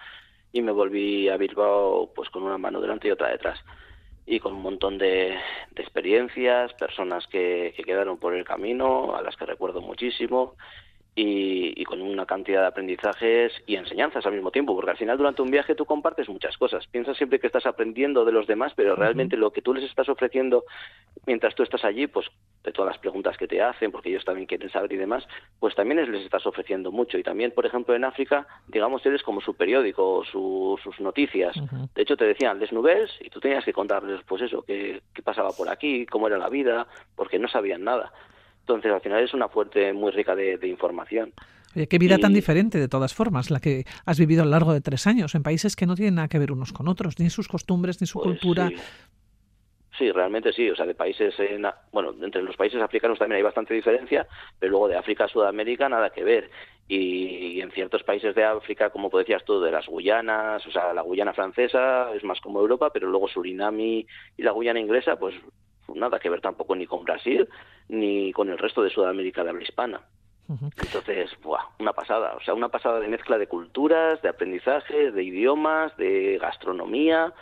y 0.53 0.62
me 0.62 0.73
volví 0.73 1.29
a 1.29 1.37
Bilbao 1.37 2.12
pues 2.15 2.31
con 2.31 2.43
una 2.43 2.57
mano 2.57 2.81
delante 2.81 3.09
y 3.09 3.11
otra 3.11 3.29
detrás 3.29 3.59
y 4.25 4.41
con 4.41 4.55
un 4.55 4.62
montón 4.62 4.99
de, 4.99 5.37
experiencias, 5.76 6.73
personas 6.75 7.26
que, 7.29 7.73
que, 7.76 7.85
quedaron 7.85 8.19
por 8.19 8.35
el 8.35 8.45
camino, 8.45 9.15
a 9.15 9.23
las 9.23 9.37
que 9.37 9.47
recuerdo 9.47 9.81
muchísimo, 9.81 10.57
y, 11.18 11.82
con 11.85 12.02
una 12.02 12.26
cantidad 12.26 12.61
de 12.61 12.66
aprendizajes 12.66 13.52
y 13.66 13.76
enseñanzas 13.76 14.26
al 14.26 14.35
mismo 14.35 14.50
tiempo, 14.50 14.75
porque 14.75 14.90
al 14.90 14.99
final 14.99 15.16
durante 15.16 15.40
un 15.40 15.50
viaje 15.50 15.75
tú 15.75 15.87
compartes 15.87 16.28
muchas 16.28 16.58
cosas. 16.58 16.87
Piensas 16.88 17.16
siempre 17.16 17.40
que 17.40 17.46
estás 17.46 17.64
aprendiendo 17.64 18.26
de 18.26 18.32
los 18.32 18.46
demás, 18.46 18.73
pero 18.76 18.94
realmente 18.94 19.38
lo 19.38 19.50
que 19.50 19.62
tú 19.62 19.73
les 19.73 19.85
estás 19.85 20.11
ofreciendo 20.11 20.64
mientras 21.25 21.54
tú 21.54 21.62
estás 21.62 21.85
allí, 21.85 22.06
pues 22.06 22.26
de 22.62 22.73
todas 22.73 22.92
las 22.92 22.99
preguntas 22.99 23.38
que 23.38 23.49
te 23.49 23.62
hacen, 23.62 23.92
porque 23.92 24.11
ellos 24.11 24.26
también 24.26 24.46
quieren 24.46 24.68
saber 24.68 24.92
y 24.92 24.96
demás, 24.96 25.26
pues 25.58 25.75
también 25.75 26.11
les 26.12 26.23
estás 26.23 26.46
ofreciendo 26.46 26.92
mucho. 26.92 27.16
Y 27.16 27.23
también, 27.23 27.52
por 27.52 27.64
ejemplo, 27.64 27.94
en 27.94 28.04
África, 28.04 28.46
digamos, 28.68 29.04
eres 29.06 29.23
como 29.23 29.40
su 29.40 29.54
periódico, 29.54 30.23
sus 30.25 31.00
noticias. 31.00 31.56
De 31.94 32.02
hecho, 32.02 32.16
te 32.16 32.26
decían, 32.26 32.58
les 32.58 32.73
nouvelles, 32.73 33.11
y 33.20 33.30
tú 33.30 33.40
tenías 33.40 33.64
que 33.64 33.73
contarles, 33.73 34.20
pues 34.26 34.42
eso, 34.42 34.62
qué, 34.62 35.00
qué 35.14 35.23
pasaba 35.23 35.50
por 35.52 35.70
aquí, 35.70 36.04
cómo 36.04 36.26
era 36.26 36.37
la 36.37 36.50
vida, 36.50 36.87
porque 37.14 37.38
no 37.38 37.49
sabían 37.49 37.85
nada. 37.85 38.12
Entonces, 38.66 38.90
al 38.90 39.00
final 39.00 39.23
es 39.23 39.32
una 39.32 39.49
fuente 39.49 39.92
muy 39.92 40.11
rica 40.11 40.35
de, 40.35 40.58
información. 40.66 41.32
Oye, 41.76 41.87
qué 41.87 41.99
vida 41.99 42.18
tan 42.18 42.35
diferente, 42.35 42.80
de 42.80 42.88
todas 42.88 43.14
formas, 43.14 43.49
la 43.49 43.61
que 43.61 43.85
has 44.04 44.18
vivido 44.18 44.42
a 44.42 44.44
lo 44.44 44.50
largo 44.50 44.73
de 44.73 44.80
tres 44.80 45.06
años, 45.06 45.37
en 45.37 45.44
países 45.44 45.76
que 45.76 45.87
no 45.87 45.94
tienen 45.94 46.16
nada 46.16 46.26
que 46.26 46.40
ver 46.40 46.50
unos 46.50 46.73
con 46.73 46.88
otros, 46.88 47.16
ni 47.20 47.30
sus 47.30 47.46
costumbres, 47.46 48.00
ni 48.00 48.08
su 48.08 48.18
pues 48.18 48.40
cultura. 48.40 48.73
Sí. 49.96 50.11
realmente 50.11 50.52
sí. 50.52 50.68
O 50.68 50.75
sea, 50.75 50.85
de 50.85 50.96
países, 50.96 51.32
bueno, 51.92 52.12
entre 52.20 52.42
los 52.42 52.56
países 52.56 52.82
africanos 52.82 53.20
también 53.20 53.37
hay 53.37 53.44
bastante 53.44 53.73
diferencia, 53.73 54.26
pero 54.58 54.73
luego 54.73 54.88
de 54.88 54.96
África 54.96 55.26
a 55.26 55.28
Sudamérica 55.28 55.88
nada 55.88 56.11
que 56.11 56.25
ver. 56.25 56.50
Y, 56.88 57.61
en 57.61 57.70
ciertos 57.70 58.02
países 58.02 58.35
de 58.35 58.44
África, 58.44 58.90
como 58.90 59.11
decías 59.11 59.44
tú, 59.44 59.61
de 59.61 59.70
las 59.70 59.87
Guyanas, 59.87 60.66
o 60.66 60.73
sea, 60.73 60.92
la 60.92 61.02
Guyana 61.02 61.35
francesa 61.35 62.12
es 62.16 62.25
más 62.25 62.40
como 62.40 62.61
Europa, 62.61 62.90
pero 62.92 63.08
luego 63.08 63.28
Surinami 63.28 64.04
y 64.37 64.42
la 64.42 64.50
Guyana 64.50 64.80
inglesa, 64.80 65.16
pues 65.16 65.37
nada 65.97 66.19
que 66.19 66.31
ver 66.31 66.41
tampoco 66.41 66.76
ni 66.76 66.87
con 66.87 67.05
Brasil 67.05 67.49
ni 67.88 68.33
con 68.33 68.49
el 68.50 68.59
resto 68.59 68.83
de 68.83 68.91
Sudamérica 68.91 69.43
de 69.43 69.50
habla 69.50 69.62
hispana. 69.62 70.00
Entonces, 70.49 71.31
buah, 71.43 71.65
una 71.81 71.93
pasada, 71.93 72.37
o 72.37 72.41
sea, 72.41 72.55
una 72.55 72.69
pasada 72.69 73.00
de 73.00 73.09
mezcla 73.09 73.37
de 73.37 73.49
culturas, 73.49 74.23
de 74.23 74.29
aprendizaje, 74.29 75.11
de 75.11 75.25
idiomas, 75.25 75.97
de 75.97 76.38
gastronomía, 76.41 77.35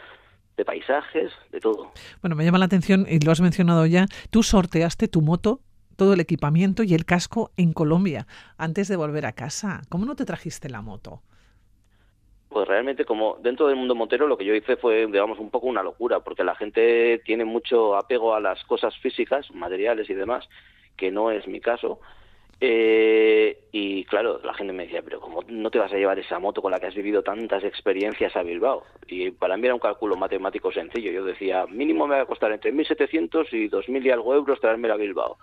de 0.57 0.65
paisajes, 0.65 1.31
de 1.53 1.61
todo. 1.61 1.93
Bueno, 2.23 2.35
me 2.35 2.47
llama 2.47 2.59
la 2.59 2.65
atención, 2.65 3.07
y 3.07 3.19
lo 3.21 3.31
has 3.31 3.43
mencionado 3.43 3.85
ya, 3.85 4.07
tú 4.31 4.43
sorteaste 4.43 5.09
tu 5.09 5.21
moto, 5.21 5.61
todo 5.97 6.15
el 6.15 6.21
equipamiento 6.21 6.83
y 6.83 6.95
el 6.95 7.05
casco 7.05 7.51
en 7.57 7.75
Colombia 7.75 8.27
antes 8.57 8.89
de 8.89 8.97
volver 8.97 9.27
a 9.27 9.33
casa. 9.33 9.83
¿Cómo 9.91 10.07
no 10.07 10.17
te 10.17 10.25
trajiste 10.25 10.71
la 10.71 10.81
moto? 10.81 11.23
Pues 12.55 12.69
realmente 12.69 13.05
como 13.05 13.37
dentro 13.43 13.67
del 13.67 13.75
mundo 13.75 13.97
motero 13.97 14.29
lo 14.29 14.37
que 14.39 14.45
yo 14.45 14.55
hice 14.55 14.77
fue, 14.77 15.09
digamos, 15.09 15.41
un 15.41 15.51
poco 15.51 15.67
una 15.67 15.83
locura, 15.83 16.21
porque 16.21 16.45
la 16.45 16.55
gente 16.55 17.21
tiene 17.25 17.45
mucho 17.45 17.97
apego 17.97 18.33
a 18.33 18.39
las 18.39 18.63
cosas 18.63 18.97
físicas, 18.99 19.51
materiales 19.53 20.09
y 20.09 20.15
demás, 20.15 20.49
que 20.97 21.11
no 21.11 21.33
es 21.33 21.49
mi 21.49 21.61
caso. 21.61 21.99
Eh, 22.61 23.59
y 23.73 24.05
claro, 24.05 24.41
la 24.45 24.55
gente 24.55 24.73
me 24.73 24.85
decía, 24.85 25.03
pero 25.03 25.19
¿cómo 25.19 25.43
no 25.49 25.69
te 25.73 25.81
vas 25.81 25.93
a 25.93 25.97
llevar 25.97 26.21
esa 26.21 26.39
moto 26.39 26.63
con 26.63 26.71
la 26.71 26.79
que 26.79 26.87
has 26.87 26.95
vivido 26.95 27.25
tantas 27.25 27.65
experiencias 27.65 28.37
a 28.37 28.45
Bilbao? 28.45 28.85
Y 29.09 29.33
para 29.33 29.57
mí 29.57 29.65
era 29.65 29.75
un 29.75 29.81
cálculo 29.81 30.15
matemático 30.15 30.71
sencillo. 30.71 31.11
Yo 31.11 31.25
decía, 31.25 31.67
mínimo 31.67 32.07
me 32.07 32.15
va 32.15 32.23
a 32.23 32.27
costar 32.27 32.53
entre 32.53 32.73
1.700 32.73 33.49
y 33.51 33.69
2.000 33.69 34.07
y 34.07 34.11
algo 34.11 34.33
euros 34.33 34.61
traerme 34.61 34.89
a 34.93 34.95
Bilbao. 34.95 35.39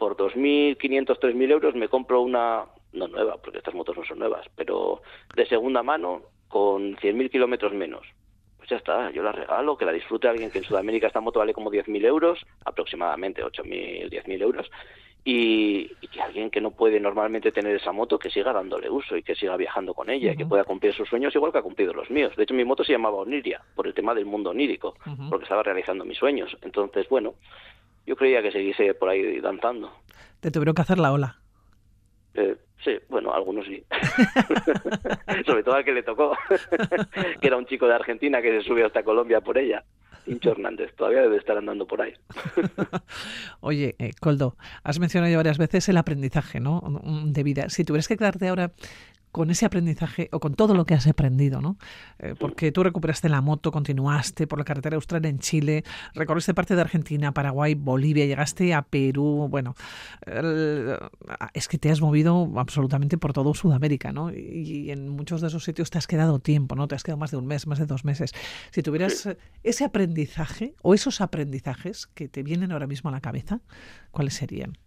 Por 0.00 0.16
2.500, 0.16 1.18
3.000 1.18 1.50
euros 1.50 1.74
me 1.74 1.90
compro 1.90 2.22
una, 2.22 2.64
no 2.94 3.06
nueva, 3.06 3.36
porque 3.36 3.58
estas 3.58 3.74
motos 3.74 3.98
no 3.98 4.04
son 4.06 4.18
nuevas, 4.18 4.46
pero 4.56 5.02
de 5.36 5.44
segunda 5.44 5.82
mano 5.82 6.22
con 6.48 6.96
100.000 6.96 7.30
kilómetros 7.30 7.74
menos. 7.74 8.06
Pues 8.56 8.70
ya 8.70 8.78
está, 8.78 9.10
yo 9.10 9.22
la 9.22 9.32
regalo, 9.32 9.76
que 9.76 9.84
la 9.84 9.92
disfrute 9.92 10.26
alguien 10.26 10.50
que 10.50 10.56
en 10.56 10.64
Sudamérica 10.64 11.08
esta 11.08 11.20
moto 11.20 11.40
vale 11.40 11.52
como 11.52 11.70
10.000 11.70 12.02
euros, 12.06 12.46
aproximadamente 12.64 13.44
8.000, 13.44 14.08
10.000 14.08 14.40
euros, 14.40 14.70
y, 15.22 15.88
que 16.06 16.22
alguien 16.22 16.50
que 16.50 16.62
no 16.62 16.70
puede 16.70 16.98
normalmente 16.98 17.52
tener 17.52 17.76
esa 17.76 17.92
moto 17.92 18.18
que 18.18 18.30
siga 18.30 18.54
dándole 18.54 18.88
uso 18.88 19.18
y 19.18 19.22
que 19.22 19.34
siga 19.34 19.58
viajando 19.58 19.92
con 19.92 20.08
ella, 20.08 20.32
y 20.32 20.36
que 20.38 20.46
pueda 20.46 20.64
cumplir 20.64 20.94
sus 20.94 21.10
sueños 21.10 21.34
igual 21.34 21.52
que 21.52 21.58
ha 21.58 21.62
cumplido 21.62 21.92
los 21.92 22.10
míos. 22.10 22.34
De 22.36 22.44
hecho, 22.44 22.54
mi 22.54 22.64
moto 22.64 22.84
se 22.84 22.92
llamaba 22.92 23.18
Oniria, 23.18 23.60
por 23.74 23.86
el 23.86 23.92
tema 23.92 24.14
del 24.14 24.24
mundo 24.24 24.48
onírico, 24.48 24.96
porque 25.28 25.42
estaba 25.42 25.62
realizando 25.62 26.06
mis 26.06 26.16
sueños. 26.16 26.56
Entonces, 26.62 27.06
bueno, 27.10 27.34
yo 28.10 28.16
creía 28.16 28.42
que 28.42 28.50
seguise 28.50 28.92
por 28.94 29.08
ahí 29.08 29.38
danzando. 29.40 29.92
Te 30.40 30.50
tuvieron 30.50 30.74
que 30.74 30.82
hacer 30.82 30.98
la 30.98 31.12
ola. 31.12 31.38
Eh, 32.34 32.56
sí, 32.82 32.98
bueno, 33.08 33.32
algunos 33.32 33.64
sí. 33.66 33.84
Sobre 35.46 35.62
todo 35.62 35.76
al 35.76 35.84
que 35.84 35.92
le 35.92 36.02
tocó, 36.02 36.36
que 37.40 37.46
era 37.46 37.56
un 37.56 37.66
chico 37.66 37.86
de 37.86 37.94
Argentina 37.94 38.42
que 38.42 38.50
se 38.58 38.66
subió 38.66 38.86
hasta 38.86 39.04
Colombia 39.04 39.40
por 39.40 39.58
ella. 39.58 39.84
Hincho 40.26 40.50
Hernández, 40.50 40.92
todavía 40.96 41.22
debe 41.22 41.36
estar 41.36 41.56
andando 41.56 41.86
por 41.86 42.02
ahí. 42.02 42.12
Oye, 43.60 43.94
eh, 44.00 44.10
Coldo, 44.20 44.56
has 44.82 44.98
mencionado 44.98 45.30
ya 45.30 45.36
varias 45.36 45.58
veces 45.58 45.88
el 45.88 45.96
aprendizaje 45.96 46.58
¿no? 46.58 46.82
de 47.26 47.42
vida. 47.44 47.68
Si 47.68 47.84
tuvieras 47.84 48.08
que 48.08 48.16
quedarte 48.16 48.48
ahora 48.48 48.72
con 49.32 49.50
ese 49.50 49.66
aprendizaje 49.66 50.28
o 50.32 50.40
con 50.40 50.54
todo 50.54 50.74
lo 50.74 50.84
que 50.84 50.94
has 50.94 51.06
aprendido, 51.06 51.60
¿no? 51.60 51.76
Eh, 52.18 52.34
porque 52.38 52.72
tú 52.72 52.82
recuperaste 52.82 53.28
la 53.28 53.40
moto, 53.40 53.70
continuaste 53.70 54.46
por 54.46 54.58
la 54.58 54.64
carretera 54.64 54.96
austral 54.96 55.24
en 55.26 55.38
Chile, 55.38 55.84
recorriste 56.14 56.54
parte 56.54 56.74
de 56.74 56.80
Argentina, 56.80 57.32
Paraguay, 57.32 57.74
Bolivia, 57.74 58.26
llegaste 58.26 58.74
a 58.74 58.82
Perú, 58.82 59.48
bueno, 59.50 59.74
es 61.54 61.68
que 61.68 61.78
te 61.78 61.90
has 61.90 62.00
movido 62.00 62.52
absolutamente 62.56 63.18
por 63.18 63.32
todo 63.32 63.54
Sudamérica, 63.54 64.12
¿no? 64.12 64.30
Y, 64.32 64.90
en 64.90 65.08
muchos 65.08 65.40
de 65.40 65.48
esos 65.48 65.64
sitios 65.64 65.90
te 65.90 65.98
has 65.98 66.06
quedado 66.06 66.38
tiempo, 66.38 66.74
¿no? 66.74 66.88
Te 66.88 66.94
has 66.94 67.02
quedado 67.02 67.18
más 67.18 67.30
de 67.30 67.36
un 67.36 67.46
mes, 67.46 67.66
más 67.66 67.78
de 67.78 67.86
dos 67.86 68.04
meses. 68.04 68.32
Si 68.70 68.82
tuvieras 68.82 69.28
ese 69.62 69.84
aprendizaje 69.84 70.74
o 70.82 70.94
esos 70.94 71.20
aprendizajes 71.20 72.06
que 72.08 72.28
te 72.28 72.42
vienen 72.42 72.72
ahora 72.72 72.86
mismo 72.86 73.10
a 73.10 73.12
la 73.12 73.20
cabeza, 73.20 73.60
¿cuáles 74.10 74.34
serían? 74.34 74.78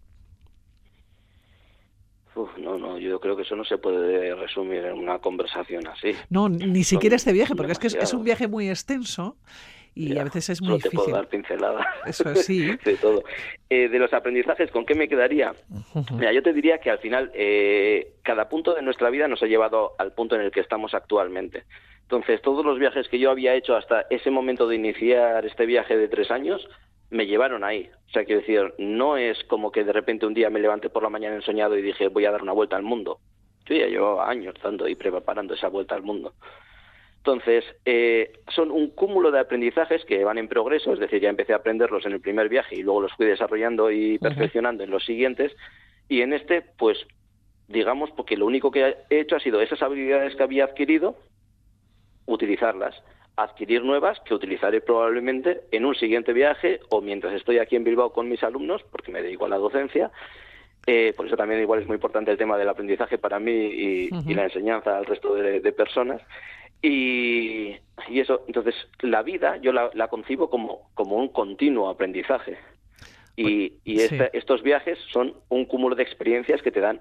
No, 2.58 2.78
no, 2.78 2.98
yo 2.98 3.20
creo 3.20 3.36
que 3.36 3.42
eso 3.42 3.56
no 3.56 3.64
se 3.64 3.78
puede 3.78 4.34
resumir 4.34 4.84
en 4.84 4.98
una 4.98 5.18
conversación 5.18 5.86
así. 5.86 6.12
No, 6.30 6.48
ni 6.48 6.84
siquiera 6.84 7.16
este 7.16 7.32
viaje, 7.32 7.54
porque 7.54 7.72
es 7.72 7.78
que 7.78 7.86
es, 7.86 8.14
un 8.14 8.24
viaje 8.24 8.48
muy 8.48 8.68
extenso 8.68 9.36
y 9.94 10.18
a 10.18 10.24
veces 10.24 10.50
es 10.50 10.62
muy 10.62 10.74
difícil. 10.74 10.90
Te 10.90 10.96
puedo 10.96 11.16
dar 11.16 11.28
pinceladas. 11.28 11.86
Eso 12.06 12.34
sí. 12.34 12.76
de 12.84 12.96
todo. 12.96 13.22
Eh, 13.70 13.88
de 13.88 13.98
los 13.98 14.12
aprendizajes, 14.12 14.70
¿con 14.70 14.84
qué 14.84 14.94
me 14.94 15.08
quedaría? 15.08 15.54
Mira, 16.12 16.32
yo 16.32 16.42
te 16.42 16.52
diría 16.52 16.78
que 16.78 16.90
al 16.90 16.98
final 16.98 17.30
eh, 17.34 18.14
cada 18.22 18.48
punto 18.48 18.74
de 18.74 18.82
nuestra 18.82 19.10
vida 19.10 19.28
nos 19.28 19.42
ha 19.42 19.46
llevado 19.46 19.92
al 19.98 20.12
punto 20.12 20.34
en 20.34 20.42
el 20.42 20.50
que 20.50 20.60
estamos 20.60 20.94
actualmente. 20.94 21.64
Entonces, 22.02 22.42
todos 22.42 22.64
los 22.64 22.78
viajes 22.78 23.08
que 23.08 23.18
yo 23.18 23.30
había 23.30 23.54
hecho 23.54 23.76
hasta 23.76 24.06
ese 24.10 24.30
momento 24.30 24.68
de 24.68 24.76
iniciar 24.76 25.46
este 25.46 25.64
viaje 25.64 25.96
de 25.96 26.08
tres 26.08 26.30
años, 26.30 26.68
me 27.10 27.26
llevaron 27.26 27.64
ahí. 27.64 27.90
O 28.08 28.10
sea, 28.10 28.24
quiero 28.24 28.40
decir, 28.40 28.74
no 28.78 29.16
es 29.16 29.42
como 29.44 29.70
que 29.70 29.84
de 29.84 29.92
repente 29.92 30.26
un 30.26 30.34
día 30.34 30.50
me 30.50 30.60
levanté 30.60 30.90
por 30.90 31.02
la 31.02 31.08
mañana 31.08 31.36
ensoñado 31.36 31.76
y 31.76 31.82
dije 31.82 32.08
voy 32.08 32.24
a 32.26 32.30
dar 32.30 32.42
una 32.42 32.52
vuelta 32.52 32.76
al 32.76 32.82
mundo. 32.82 33.18
Yo 33.66 33.76
ya 33.76 33.86
llevaba 33.86 34.28
años 34.28 34.54
dando 34.62 34.88
y 34.88 34.94
preparando 34.94 35.54
esa 35.54 35.68
vuelta 35.68 35.94
al 35.94 36.02
mundo. 36.02 36.34
Entonces, 37.18 37.64
eh, 37.86 38.32
son 38.48 38.70
un 38.70 38.90
cúmulo 38.90 39.30
de 39.30 39.40
aprendizajes 39.40 40.04
que 40.04 40.22
van 40.24 40.36
en 40.36 40.46
progreso, 40.46 40.92
es 40.92 40.98
decir, 40.98 41.22
ya 41.22 41.30
empecé 41.30 41.54
a 41.54 41.56
aprenderlos 41.56 42.04
en 42.04 42.12
el 42.12 42.20
primer 42.20 42.50
viaje 42.50 42.76
y 42.76 42.82
luego 42.82 43.00
los 43.00 43.14
fui 43.14 43.24
desarrollando 43.24 43.90
y 43.90 44.18
perfeccionando 44.18 44.84
en 44.84 44.90
los 44.90 45.06
siguientes. 45.06 45.56
Y 46.06 46.20
en 46.20 46.34
este, 46.34 46.60
pues, 46.76 46.98
digamos, 47.66 48.10
porque 48.10 48.36
lo 48.36 48.44
único 48.44 48.70
que 48.70 48.96
he 49.08 49.20
hecho 49.20 49.36
ha 49.36 49.40
sido 49.40 49.62
esas 49.62 49.80
habilidades 49.80 50.36
que 50.36 50.42
había 50.42 50.64
adquirido, 50.64 51.16
utilizarlas 52.26 52.94
adquirir 53.36 53.82
nuevas 53.82 54.20
que 54.20 54.34
utilizaré 54.34 54.80
probablemente 54.80 55.62
en 55.72 55.84
un 55.84 55.94
siguiente 55.94 56.32
viaje 56.32 56.80
o 56.90 57.00
mientras 57.00 57.34
estoy 57.34 57.58
aquí 57.58 57.76
en 57.76 57.84
Bilbao 57.84 58.12
con 58.12 58.28
mis 58.28 58.42
alumnos, 58.42 58.82
porque 58.90 59.10
me 59.10 59.22
dedico 59.22 59.46
a 59.46 59.48
la 59.48 59.58
docencia. 59.58 60.10
Eh, 60.86 61.14
por 61.16 61.26
eso 61.26 61.36
también 61.36 61.60
igual 61.60 61.80
es 61.80 61.86
muy 61.86 61.94
importante 61.94 62.30
el 62.30 62.36
tema 62.36 62.58
del 62.58 62.68
aprendizaje 62.68 63.16
para 63.18 63.40
mí 63.40 63.52
y, 63.52 64.34
la 64.34 64.44
enseñanza 64.44 64.96
al 64.96 65.06
resto 65.06 65.34
de, 65.34 65.72
personas. 65.72 66.20
Y, 66.82 67.76
eso, 68.10 68.44
entonces, 68.46 68.74
la 69.00 69.22
vida 69.22 69.56
yo 69.56 69.72
la, 69.72 70.08
concibo 70.08 70.50
como, 70.50 70.90
como 70.94 71.16
un 71.16 71.28
continuo 71.28 71.88
aprendizaje. 71.88 72.58
Y, 73.36 73.70
pues, 73.70 73.80
y 73.84 74.00
estos 74.36 74.62
viajes 74.62 74.98
son 75.10 75.34
un 75.48 75.64
cúmulo 75.64 75.96
de 75.96 76.04
experiencias 76.04 76.62
que 76.62 76.70
te 76.70 76.80
dan 76.80 77.00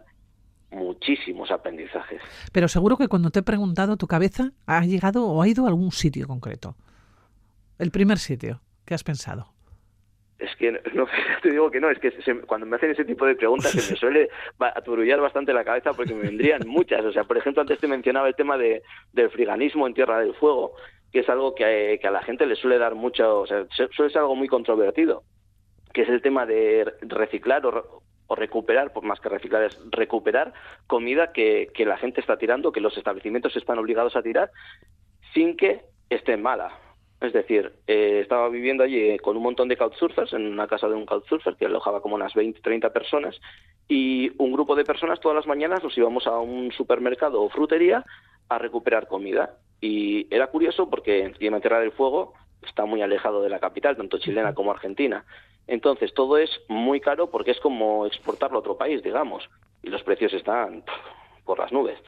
muchísimos 0.73 1.51
aprendizajes. 1.51 2.21
Pero 2.51 2.67
seguro 2.67 2.97
que 2.97 3.07
cuando 3.07 3.29
te 3.29 3.39
he 3.39 3.43
preguntado, 3.43 3.97
tu 3.97 4.07
cabeza 4.07 4.51
ha 4.65 4.83
llegado 4.85 5.25
o 5.25 5.41
ha 5.41 5.47
ido 5.47 5.65
a 5.65 5.69
algún 5.69 5.91
sitio 5.91 6.27
concreto. 6.27 6.75
El 7.79 7.91
primer 7.91 8.17
sitio 8.17 8.61
que 8.85 8.93
has 8.93 9.03
pensado. 9.03 9.47
Es 10.39 10.55
que 10.57 10.71
no, 10.71 11.07
te 11.41 11.51
digo 11.51 11.71
que 11.71 11.79
no, 11.79 11.89
es 11.89 11.99
que 11.99 12.11
cuando 12.45 12.67
me 12.67 12.75
hacen 12.75 12.91
ese 12.91 13.05
tipo 13.05 13.25
de 13.25 13.35
preguntas 13.35 13.71
se 13.71 13.93
me 13.93 13.97
suele 13.97 14.29
aturullar 14.59 15.21
bastante 15.21 15.53
la 15.53 15.63
cabeza 15.63 15.93
porque 15.93 16.13
me 16.13 16.23
vendrían 16.23 16.61
muchas. 16.67 17.03
O 17.05 17.13
sea, 17.13 17.23
por 17.23 17.37
ejemplo, 17.37 17.61
antes 17.61 17.79
te 17.79 17.87
mencionaba 17.87 18.27
el 18.27 18.35
tema 18.35 18.57
de, 18.57 18.83
del 19.13 19.29
friganismo 19.29 19.87
en 19.87 19.93
Tierra 19.93 20.19
del 20.19 20.35
Fuego, 20.35 20.73
que 21.11 21.19
es 21.19 21.29
algo 21.29 21.55
que, 21.55 21.97
que 22.01 22.07
a 22.07 22.11
la 22.11 22.23
gente 22.23 22.45
le 22.45 22.55
suele 22.55 22.77
dar 22.77 22.95
mucho, 22.95 23.41
o 23.41 23.47
sea, 23.47 23.65
suele 23.91 24.11
ser 24.11 24.21
algo 24.21 24.35
muy 24.35 24.47
controvertido, 24.47 25.23
que 25.93 26.01
es 26.01 26.09
el 26.09 26.21
tema 26.21 26.45
de 26.45 26.91
reciclar 27.01 27.65
o, 27.65 28.02
o 28.33 28.35
recuperar, 28.35 28.91
por 28.91 29.03
más 29.03 29.19
que 29.19 29.29
reciclar, 29.29 29.63
es 29.63 29.79
recuperar 29.91 30.53
comida 30.87 31.31
que, 31.31 31.69
que 31.73 31.85
la 31.85 31.97
gente 31.97 32.19
está 32.19 32.37
tirando, 32.37 32.71
que 32.71 32.81
los 32.81 32.97
establecimientos 32.97 33.55
están 33.55 33.79
obligados 33.79 34.15
a 34.15 34.23
tirar, 34.23 34.51
sin 35.33 35.55
que 35.55 35.81
esté 36.09 36.35
mala. 36.37 36.71
Es 37.21 37.31
decir, 37.31 37.71
eh, 37.87 38.19
estaba 38.21 38.49
viviendo 38.49 38.83
allí 38.83 39.17
con 39.19 39.37
un 39.37 39.43
montón 39.43 39.69
de 39.69 39.77
couchsurfers, 39.77 40.33
en 40.33 40.45
una 40.45 40.67
casa 40.67 40.89
de 40.89 40.95
un 40.95 41.05
couchsurfer 41.05 41.55
que 41.55 41.67
alojaba 41.67 42.01
como 42.01 42.15
unas 42.15 42.33
20, 42.33 42.59
30 42.59 42.91
personas, 42.91 43.39
y 43.87 44.31
un 44.37 44.51
grupo 44.51 44.75
de 44.75 44.83
personas 44.83 45.21
todas 45.21 45.35
las 45.35 45.47
mañanas 45.47 45.83
nos 45.83 45.97
íbamos 45.97 46.27
a 46.27 46.37
un 46.39 46.71
supermercado 46.73 47.41
o 47.41 47.49
frutería 47.49 48.03
a 48.49 48.57
recuperar 48.57 49.07
comida. 49.07 49.57
Y 49.79 50.27
era 50.33 50.47
curioso 50.47 50.89
porque 50.89 51.23
encima 51.23 51.61
Tierra 51.61 51.79
del 51.79 51.91
Fuego 51.91 52.33
está 52.61 52.85
muy 52.85 53.01
alejado 53.01 53.41
de 53.41 53.49
la 53.49 53.59
capital, 53.59 53.95
tanto 53.95 54.17
chilena 54.17 54.53
como 54.53 54.71
argentina. 54.71 55.25
Entonces, 55.67 56.13
todo 56.13 56.37
es 56.37 56.49
muy 56.67 56.99
caro 56.99 57.29
porque 57.29 57.51
es 57.51 57.59
como 57.59 58.05
exportarlo 58.05 58.57
a 58.57 58.59
otro 58.59 58.77
país, 58.77 59.01
digamos, 59.01 59.49
y 59.81 59.89
los 59.89 60.03
precios 60.03 60.33
están 60.33 60.83
por 61.45 61.59
las 61.59 61.71
nubes. 61.71 61.99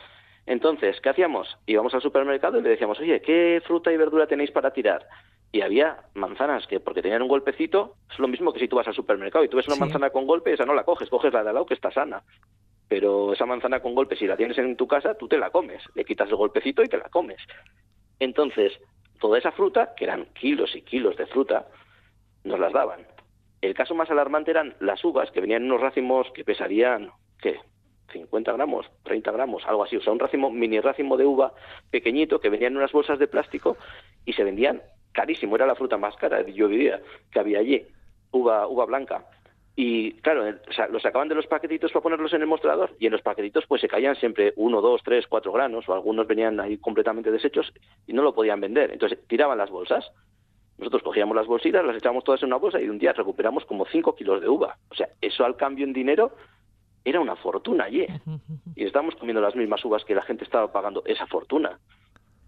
Entonces, 0.46 1.00
¿qué 1.02 1.10
hacíamos? 1.10 1.58
Íbamos 1.66 1.94
al 1.94 2.02
supermercado 2.02 2.60
y 2.60 2.62
le 2.62 2.70
decíamos, 2.70 3.00
oye, 3.00 3.22
¿qué 3.22 3.62
fruta 3.66 3.92
y 3.92 3.98
verdura 3.98 4.28
tenéis 4.28 4.52
para 4.52 4.72
tirar? 4.72 5.08
Y 5.52 5.62
había 5.62 5.98
manzanas 6.14 6.68
que, 6.68 6.80
porque 6.80 7.02
tenían 7.02 7.22
un 7.22 7.28
golpecito, 7.28 7.96
es 8.12 8.20
lo 8.20 8.28
mismo 8.28 8.54
que 8.54 8.60
si 8.60 8.68
tú 8.68 8.76
vas 8.76 8.88
al 8.88 8.94
supermercado 8.94 9.44
y 9.44 9.50
tú 9.50 9.58
ves 9.58 9.68
una 9.68 9.78
manzana 9.78 10.10
con 10.10 10.28
golpe, 10.28 10.54
esa 10.54 10.66
no 10.66 10.74
la 10.74 10.84
coges, 10.84 11.10
coges 11.10 11.34
la 11.34 11.44
de 11.44 11.50
al 11.50 11.56
lado 11.56 11.66
que 11.66 11.74
está 11.74 11.92
sana. 11.92 12.24
Pero 12.88 13.34
esa 13.34 13.46
manzana 13.46 13.80
con 13.80 13.96
golpe, 13.96 14.16
si 14.16 14.28
la 14.28 14.38
tienes 14.38 14.58
en 14.58 14.76
tu 14.76 14.86
casa, 14.88 15.16
tú 15.16 15.28
te 15.28 15.38
la 15.38 15.50
comes, 15.50 15.82
le 15.96 16.06
quitas 16.06 16.30
el 16.30 16.36
golpecito 16.36 16.84
y 16.84 16.88
te 16.88 16.98
la 16.98 17.10
comes. 17.10 17.42
Entonces, 18.20 18.74
toda 19.20 19.40
esa 19.40 19.52
fruta, 19.52 19.96
que 19.96 20.04
eran 20.04 20.26
kilos 20.34 20.76
y 20.76 20.82
kilos 20.82 21.16
de 21.18 21.26
fruta, 21.26 21.68
nos 22.44 22.60
las 22.60 22.74
daban. 22.74 23.00
El 23.66 23.74
caso 23.74 23.96
más 23.96 24.12
alarmante 24.12 24.52
eran 24.52 24.76
las 24.80 25.04
uvas, 25.04 25.32
que 25.32 25.42
venían 25.42 25.64
en 25.64 25.72
unos 25.72 25.82
racimos 25.82 26.32
que 26.34 26.44
pesarían, 26.44 27.10
¿qué? 27.42 27.60
50 28.12 28.54
gramos, 28.54 28.86
30 29.04 29.32
gramos, 29.32 29.66
algo 29.66 29.84
así. 29.84 29.98
O 29.98 30.02
sea, 30.02 30.14
un 30.14 30.20
racimo, 30.20 30.52
mini 30.52 30.80
racimo 30.80 31.18
de 31.18 31.26
uva 31.26 31.52
pequeñito 31.90 32.40
que 32.40 32.50
venían 32.50 32.74
en 32.74 32.78
unas 32.78 32.92
bolsas 32.92 33.18
de 33.18 33.28
plástico 33.28 33.78
y 34.24 34.34
se 34.34 34.44
vendían 34.44 34.84
carísimo. 35.12 35.56
Era 35.56 35.66
la 35.66 35.76
fruta 35.76 35.98
más 35.98 36.16
cara, 36.16 36.46
yo 36.46 36.68
diría, 36.68 37.02
que 37.32 37.40
había 37.40 37.60
allí. 37.60 37.86
Uva, 38.32 38.68
uva 38.68 38.86
blanca. 38.86 39.26
Y 39.76 40.14
claro, 40.22 40.44
o 40.44 40.92
los 40.92 41.02
sacaban 41.02 41.28
de 41.28 41.36
los 41.36 41.48
paquetitos 41.48 41.92
para 41.92 42.04
ponerlos 42.04 42.34
en 42.34 42.42
el 42.42 42.48
mostrador 42.48 42.96
y 43.00 43.08
en 43.08 43.12
los 43.12 43.22
paquetitos 43.22 43.66
pues 43.68 43.82
se 43.82 43.90
caían 43.90 44.16
siempre 44.16 44.54
uno, 44.56 44.80
dos, 44.80 45.02
tres, 45.04 45.26
cuatro 45.28 45.52
granos 45.52 45.90
o 45.90 45.94
algunos 45.94 46.28
venían 46.28 46.60
ahí 46.62 46.78
completamente 46.78 47.32
deshechos 47.32 47.74
y 48.08 48.14
no 48.14 48.22
lo 48.22 48.34
podían 48.34 48.62
vender. 48.62 48.92
Entonces 48.92 49.20
tiraban 49.28 49.58
las 49.58 49.72
bolsas. 49.72 50.10
Nosotros 50.78 51.04
cogíamos 51.04 51.36
las 51.36 51.48
bolsitas, 51.48 51.86
las 51.86 51.96
echábamos 51.96 52.24
todas 52.24 52.42
en 52.44 52.48
una 52.48 52.58
bolsa 52.58 52.82
y 52.82 52.90
un 52.90 53.00
día 53.00 53.14
recuperamos 53.14 53.66
como 53.66 53.86
cinco 53.86 54.16
kilos 54.16 54.42
de 54.42 54.50
uva. 54.50 54.78
O 54.90 54.96
sea, 54.96 55.08
eso 55.22 55.46
al 55.46 55.56
cambio 55.56 55.86
en 55.86 55.94
dinero 55.94 56.36
era 57.06 57.20
una 57.20 57.36
fortuna 57.36 57.86
allí. 57.86 58.06
Y 58.76 58.84
estábamos 58.84 59.16
comiendo 59.16 59.42
las 59.42 59.56
mismas 59.56 59.84
uvas 59.86 60.04
que 60.04 60.16
la 60.16 60.24
gente 60.24 60.44
estaba 60.44 60.72
pagando 60.72 61.04
esa 61.06 61.28
fortuna. 61.28 61.80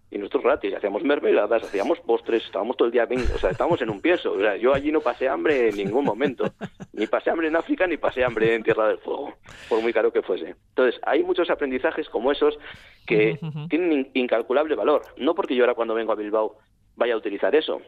Y 0.10 0.17
nosotros 0.17 0.43
gratis, 0.43 0.74
hacíamos 0.74 1.03
mermeladas, 1.03 1.63
hacíamos 1.63 2.00
postres, 2.00 2.46
estábamos 2.46 2.77
todo 2.77 2.88
el 2.88 2.93
día, 2.93 3.07
o 3.36 3.38
sea, 3.38 3.50
estábamos 3.50 3.81
en 3.81 3.89
un 3.89 4.01
piezo. 4.01 4.31
O 4.34 4.39
sea, 4.39 4.55
yo 4.55 4.74
allí 4.74 4.91
no 4.91 5.01
pasé 5.01 5.27
hambre 5.27 5.69
en 5.69 5.75
ningún 5.75 6.05
momento. 6.05 6.46
Ni 6.93 7.07
pasé 7.07 7.29
hambre 7.29 7.50
en 7.50 7.55
África, 7.57 7.88
ni 7.88 7.98
pasé 7.98 8.24
hambre 8.24 8.55
en 8.55 8.63
Tierra 8.63 8.88
del 8.88 8.98
Fuego, 9.00 9.34
por 9.67 9.81
muy 9.81 9.93
caro 9.93 10.12
que 10.12 10.22
fuese. 10.22 10.55
Entonces, 10.69 11.00
hay 11.03 11.24
muchos 11.24 11.50
aprendizajes 11.50 12.10
como 12.10 12.31
esos 12.31 12.57
que 13.05 13.38
tienen 13.69 14.10
incalculable 14.13 14.75
valor. 14.75 15.01
No 15.17 15.36
porque 15.36 15.55
yo 15.55 15.63
ahora 15.63 15.75
cuando 15.75 15.93
vengo 15.93 16.13
a 16.13 16.15
Bilbao 16.15 16.57
vaya 16.96 17.13
a 17.13 17.17
utilizar 17.17 17.53
eso, 17.53 17.81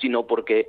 sino 0.00 0.26
porque 0.26 0.68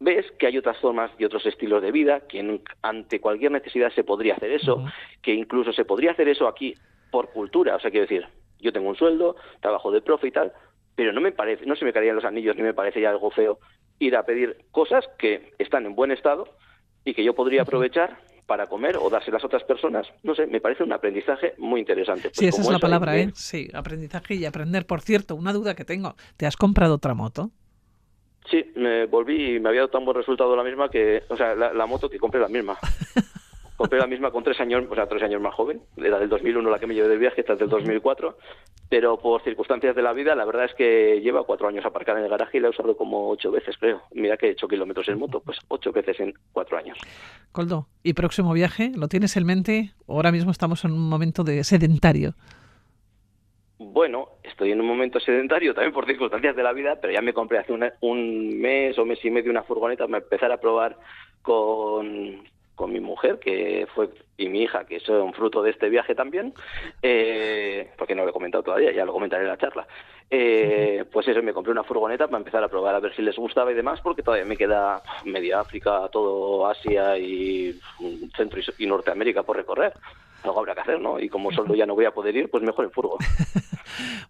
ves 0.00 0.26
que 0.38 0.46
hay 0.46 0.58
otras 0.58 0.78
formas 0.78 1.10
y 1.18 1.24
otros 1.24 1.46
estilos 1.46 1.82
de 1.82 1.92
vida, 1.92 2.20
que 2.28 2.60
ante 2.82 3.20
cualquier 3.20 3.52
necesidad 3.52 3.92
se 3.92 4.04
podría 4.04 4.34
hacer 4.34 4.50
eso, 4.50 4.84
que 5.22 5.34
incluso 5.34 5.72
se 5.72 5.84
podría 5.84 6.12
hacer 6.12 6.28
eso 6.28 6.46
aquí 6.46 6.74
por 7.10 7.30
cultura. 7.30 7.76
O 7.76 7.80
sea, 7.80 7.90
quiero 7.90 8.06
decir, 8.06 8.26
yo 8.58 8.72
tengo 8.72 8.88
un 8.88 8.96
sueldo, 8.96 9.36
trabajo 9.60 9.90
de 9.90 10.02
profe 10.02 10.28
y 10.28 10.32
tal, 10.32 10.52
pero 10.94 11.12
no 11.12 11.20
me 11.20 11.32
parece, 11.32 11.66
no 11.66 11.76
se 11.76 11.84
me 11.84 11.92
caerían 11.92 12.16
los 12.16 12.24
anillos 12.24 12.56
ni 12.56 12.62
me 12.62 12.74
parecería 12.74 13.10
algo 13.10 13.30
feo 13.30 13.58
ir 13.98 14.16
a 14.16 14.24
pedir 14.24 14.58
cosas 14.70 15.04
que 15.18 15.52
están 15.58 15.86
en 15.86 15.94
buen 15.94 16.10
estado 16.10 16.48
y 17.04 17.14
que 17.14 17.24
yo 17.24 17.34
podría 17.34 17.62
aprovechar 17.62 18.18
para 18.46 18.66
comer 18.66 18.98
o 18.98 19.08
dárselas 19.08 19.42
a 19.42 19.46
otras 19.46 19.64
personas. 19.64 20.06
No 20.22 20.34
sé, 20.34 20.46
me 20.46 20.60
parece 20.60 20.82
un 20.82 20.92
aprendizaje 20.92 21.54
muy 21.58 21.80
interesante. 21.80 22.30
sí, 22.32 22.46
esa 22.46 22.60
es 22.60 22.70
la 22.70 22.78
palabra, 22.78 23.16
¿eh? 23.16 23.30
Sí, 23.34 23.68
aprendizaje 23.72 24.34
y 24.34 24.44
aprender. 24.44 24.86
Por 24.86 25.00
cierto, 25.00 25.34
una 25.34 25.52
duda 25.52 25.74
que 25.74 25.84
tengo, 25.84 26.14
¿te 26.36 26.46
has 26.46 26.56
comprado 26.56 26.94
otra 26.94 27.14
moto? 27.14 27.50
Sí, 28.50 28.72
me 28.76 29.06
volví 29.06 29.56
y 29.56 29.60
me 29.60 29.70
había 29.70 29.82
dado 29.82 29.90
tan 29.90 30.04
buen 30.04 30.16
resultado 30.16 30.54
la 30.54 30.62
misma 30.62 30.88
que, 30.90 31.22
o 31.28 31.36
sea, 31.36 31.54
la, 31.54 31.72
la 31.72 31.86
moto 31.86 32.10
que 32.10 32.18
compré 32.18 32.40
la 32.40 32.48
misma. 32.48 32.76
compré 33.76 33.98
la 33.98 34.06
misma 34.06 34.30
con 34.30 34.44
tres 34.44 34.60
años, 34.60 34.84
o 34.88 34.94
sea, 34.94 35.06
tres 35.06 35.22
años 35.22 35.40
más 35.40 35.54
joven. 35.54 35.80
Era 35.96 36.18
del 36.18 36.28
2001 36.28 36.70
la 36.70 36.78
que 36.78 36.86
me 36.86 36.94
llevé 36.94 37.08
de 37.08 37.16
viaje, 37.16 37.40
esta 37.40 37.54
es 37.54 37.58
del 37.58 37.68
2004. 37.68 38.36
Pero 38.88 39.18
por 39.18 39.42
circunstancias 39.42 39.96
de 39.96 40.02
la 40.02 40.12
vida, 40.12 40.34
la 40.34 40.44
verdad 40.44 40.66
es 40.66 40.74
que 40.74 41.20
lleva 41.20 41.44
cuatro 41.44 41.68
años 41.68 41.84
aparcada 41.84 42.18
en 42.18 42.24
el 42.24 42.30
garaje 42.30 42.58
y 42.58 42.60
la 42.60 42.68
he 42.68 42.70
usado 42.70 42.96
como 42.96 43.30
ocho 43.30 43.50
veces, 43.50 43.76
creo. 43.78 44.02
Mira 44.12 44.36
que 44.36 44.48
he 44.48 44.50
hecho 44.50 44.68
kilómetros 44.68 45.08
en 45.08 45.18
moto, 45.18 45.40
pues 45.40 45.58
ocho 45.68 45.90
veces 45.92 46.20
en 46.20 46.34
cuatro 46.52 46.78
años. 46.78 46.98
Coldo, 47.52 47.88
¿y 48.02 48.12
próximo 48.12 48.52
viaje? 48.52 48.92
¿Lo 48.94 49.08
tienes 49.08 49.36
en 49.36 49.46
mente? 49.46 49.92
Ahora 50.06 50.32
mismo 50.32 50.50
estamos 50.50 50.84
en 50.84 50.92
un 50.92 51.08
momento 51.08 51.44
de 51.44 51.64
sedentario. 51.64 52.34
Bueno, 53.92 54.28
estoy 54.42 54.72
en 54.72 54.80
un 54.80 54.86
momento 54.86 55.20
sedentario 55.20 55.74
también 55.74 55.92
por 55.92 56.06
circunstancias 56.06 56.56
de 56.56 56.62
la 56.62 56.72
vida, 56.72 56.98
pero 57.00 57.12
ya 57.12 57.20
me 57.20 57.32
compré 57.32 57.58
hace 57.58 57.72
un 57.72 58.60
mes 58.60 58.98
o 58.98 59.04
mes 59.04 59.24
y 59.24 59.30
medio 59.30 59.50
una 59.50 59.62
furgoneta 59.62 60.06
para 60.06 60.18
empezar 60.18 60.50
a 60.50 60.56
probar 60.56 60.96
con, 61.42 62.42
con 62.74 62.92
mi 62.92 63.00
mujer, 63.00 63.38
que 63.38 63.86
fue, 63.94 64.08
y 64.36 64.48
mi 64.48 64.62
hija, 64.62 64.84
que 64.84 65.00
son 65.00 65.32
fruto 65.34 65.62
de 65.62 65.70
este 65.70 65.88
viaje 65.88 66.14
también, 66.14 66.54
eh, 67.02 67.90
porque 67.96 68.14
no 68.14 68.24
lo 68.24 68.30
he 68.30 68.32
comentado 68.32 68.64
todavía, 68.64 68.92
ya 68.92 69.04
lo 69.04 69.12
comentaré 69.12 69.42
en 69.42 69.50
la 69.50 69.58
charla. 69.58 69.86
Eh, 70.30 71.04
pues 71.12 71.28
eso, 71.28 71.42
me 71.42 71.52
compré 71.52 71.70
una 71.70 71.84
furgoneta 71.84 72.26
para 72.26 72.38
empezar 72.38 72.64
a 72.64 72.68
probar 72.68 72.94
a 72.94 73.00
ver 73.00 73.14
si 73.14 73.22
les 73.22 73.36
gustaba 73.36 73.70
y 73.70 73.74
demás, 73.74 74.00
porque 74.00 74.22
todavía 74.22 74.46
me 74.46 74.56
queda 74.56 75.02
media 75.24 75.60
África, 75.60 76.08
todo 76.10 76.66
Asia 76.66 77.18
y 77.18 77.78
Centro 78.36 78.60
y 78.78 78.86
Norteamérica 78.86 79.42
por 79.42 79.56
recorrer 79.56 79.92
algo 80.44 80.60
habrá 80.60 80.74
que 80.74 80.80
hacer, 80.80 81.00
¿no? 81.00 81.18
Y 81.18 81.28
como 81.28 81.50
solo 81.52 81.74
ya 81.74 81.86
no 81.86 81.94
voy 81.94 82.04
a 82.04 82.12
poder 82.12 82.36
ir, 82.36 82.50
pues 82.50 82.62
mejor 82.62 82.84
en 82.84 82.90
furgo. 82.90 83.18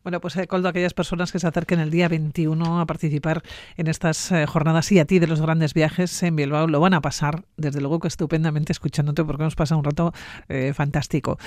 Bueno, 0.05 0.21
pues 0.21 0.37
eh, 0.37 0.47
Coldo, 0.47 0.69
aquellas 0.69 0.93
personas 0.93 1.33
que 1.33 1.39
se 1.39 1.47
acerquen 1.47 1.81
el 1.81 1.91
día 1.91 2.09
21 2.09 2.81
a 2.81 2.85
participar 2.87 3.41
en 3.79 3.89
estas 3.89 4.31
eh, 4.31 4.47
jornadas 4.47 4.93
y 4.93 4.99
a 5.01 5.07
ti 5.07 5.19
de 5.19 5.27
los 5.27 5.41
grandes 5.41 5.73
viajes 5.73 6.23
en 6.23 6.37
Bilbao 6.37 6.67
lo 6.67 6.79
van 6.79 6.93
a 6.93 7.01
pasar, 7.01 7.45
desde 7.57 7.81
luego 7.81 8.01
que 8.01 8.09
estupendamente 8.09 8.71
escuchándote 8.71 9.25
porque 9.25 9.43
hemos 9.43 9.57
pasado 9.57 9.79
un 9.79 9.85
rato 9.85 10.13
eh, 10.49 10.73
fantástico. 10.75 11.39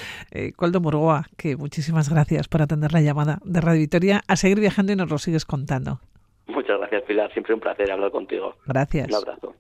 Coldo 0.55 0.81
Murgoa, 0.81 1.25
que 1.37 1.55
muchísimas 1.55 2.09
gracias 2.09 2.47
por 2.47 2.61
atender 2.61 2.93
la 2.93 3.01
llamada 3.01 3.39
de 3.43 3.61
Radio 3.61 3.79
Victoria, 3.79 4.21
a 4.27 4.35
seguir 4.35 4.59
viajando 4.59 4.91
y 4.91 4.95
nos 4.95 5.09
lo 5.09 5.19
sigues 5.19 5.45
contando. 5.45 5.99
Muchas 6.47 6.79
gracias, 6.79 7.03
Pilar. 7.03 7.31
Siempre 7.33 7.53
un 7.53 7.59
placer 7.59 7.91
hablar 7.91 8.11
contigo. 8.11 8.55
Gracias. 8.65 9.07
Un 9.09 9.15
abrazo. 9.15 9.53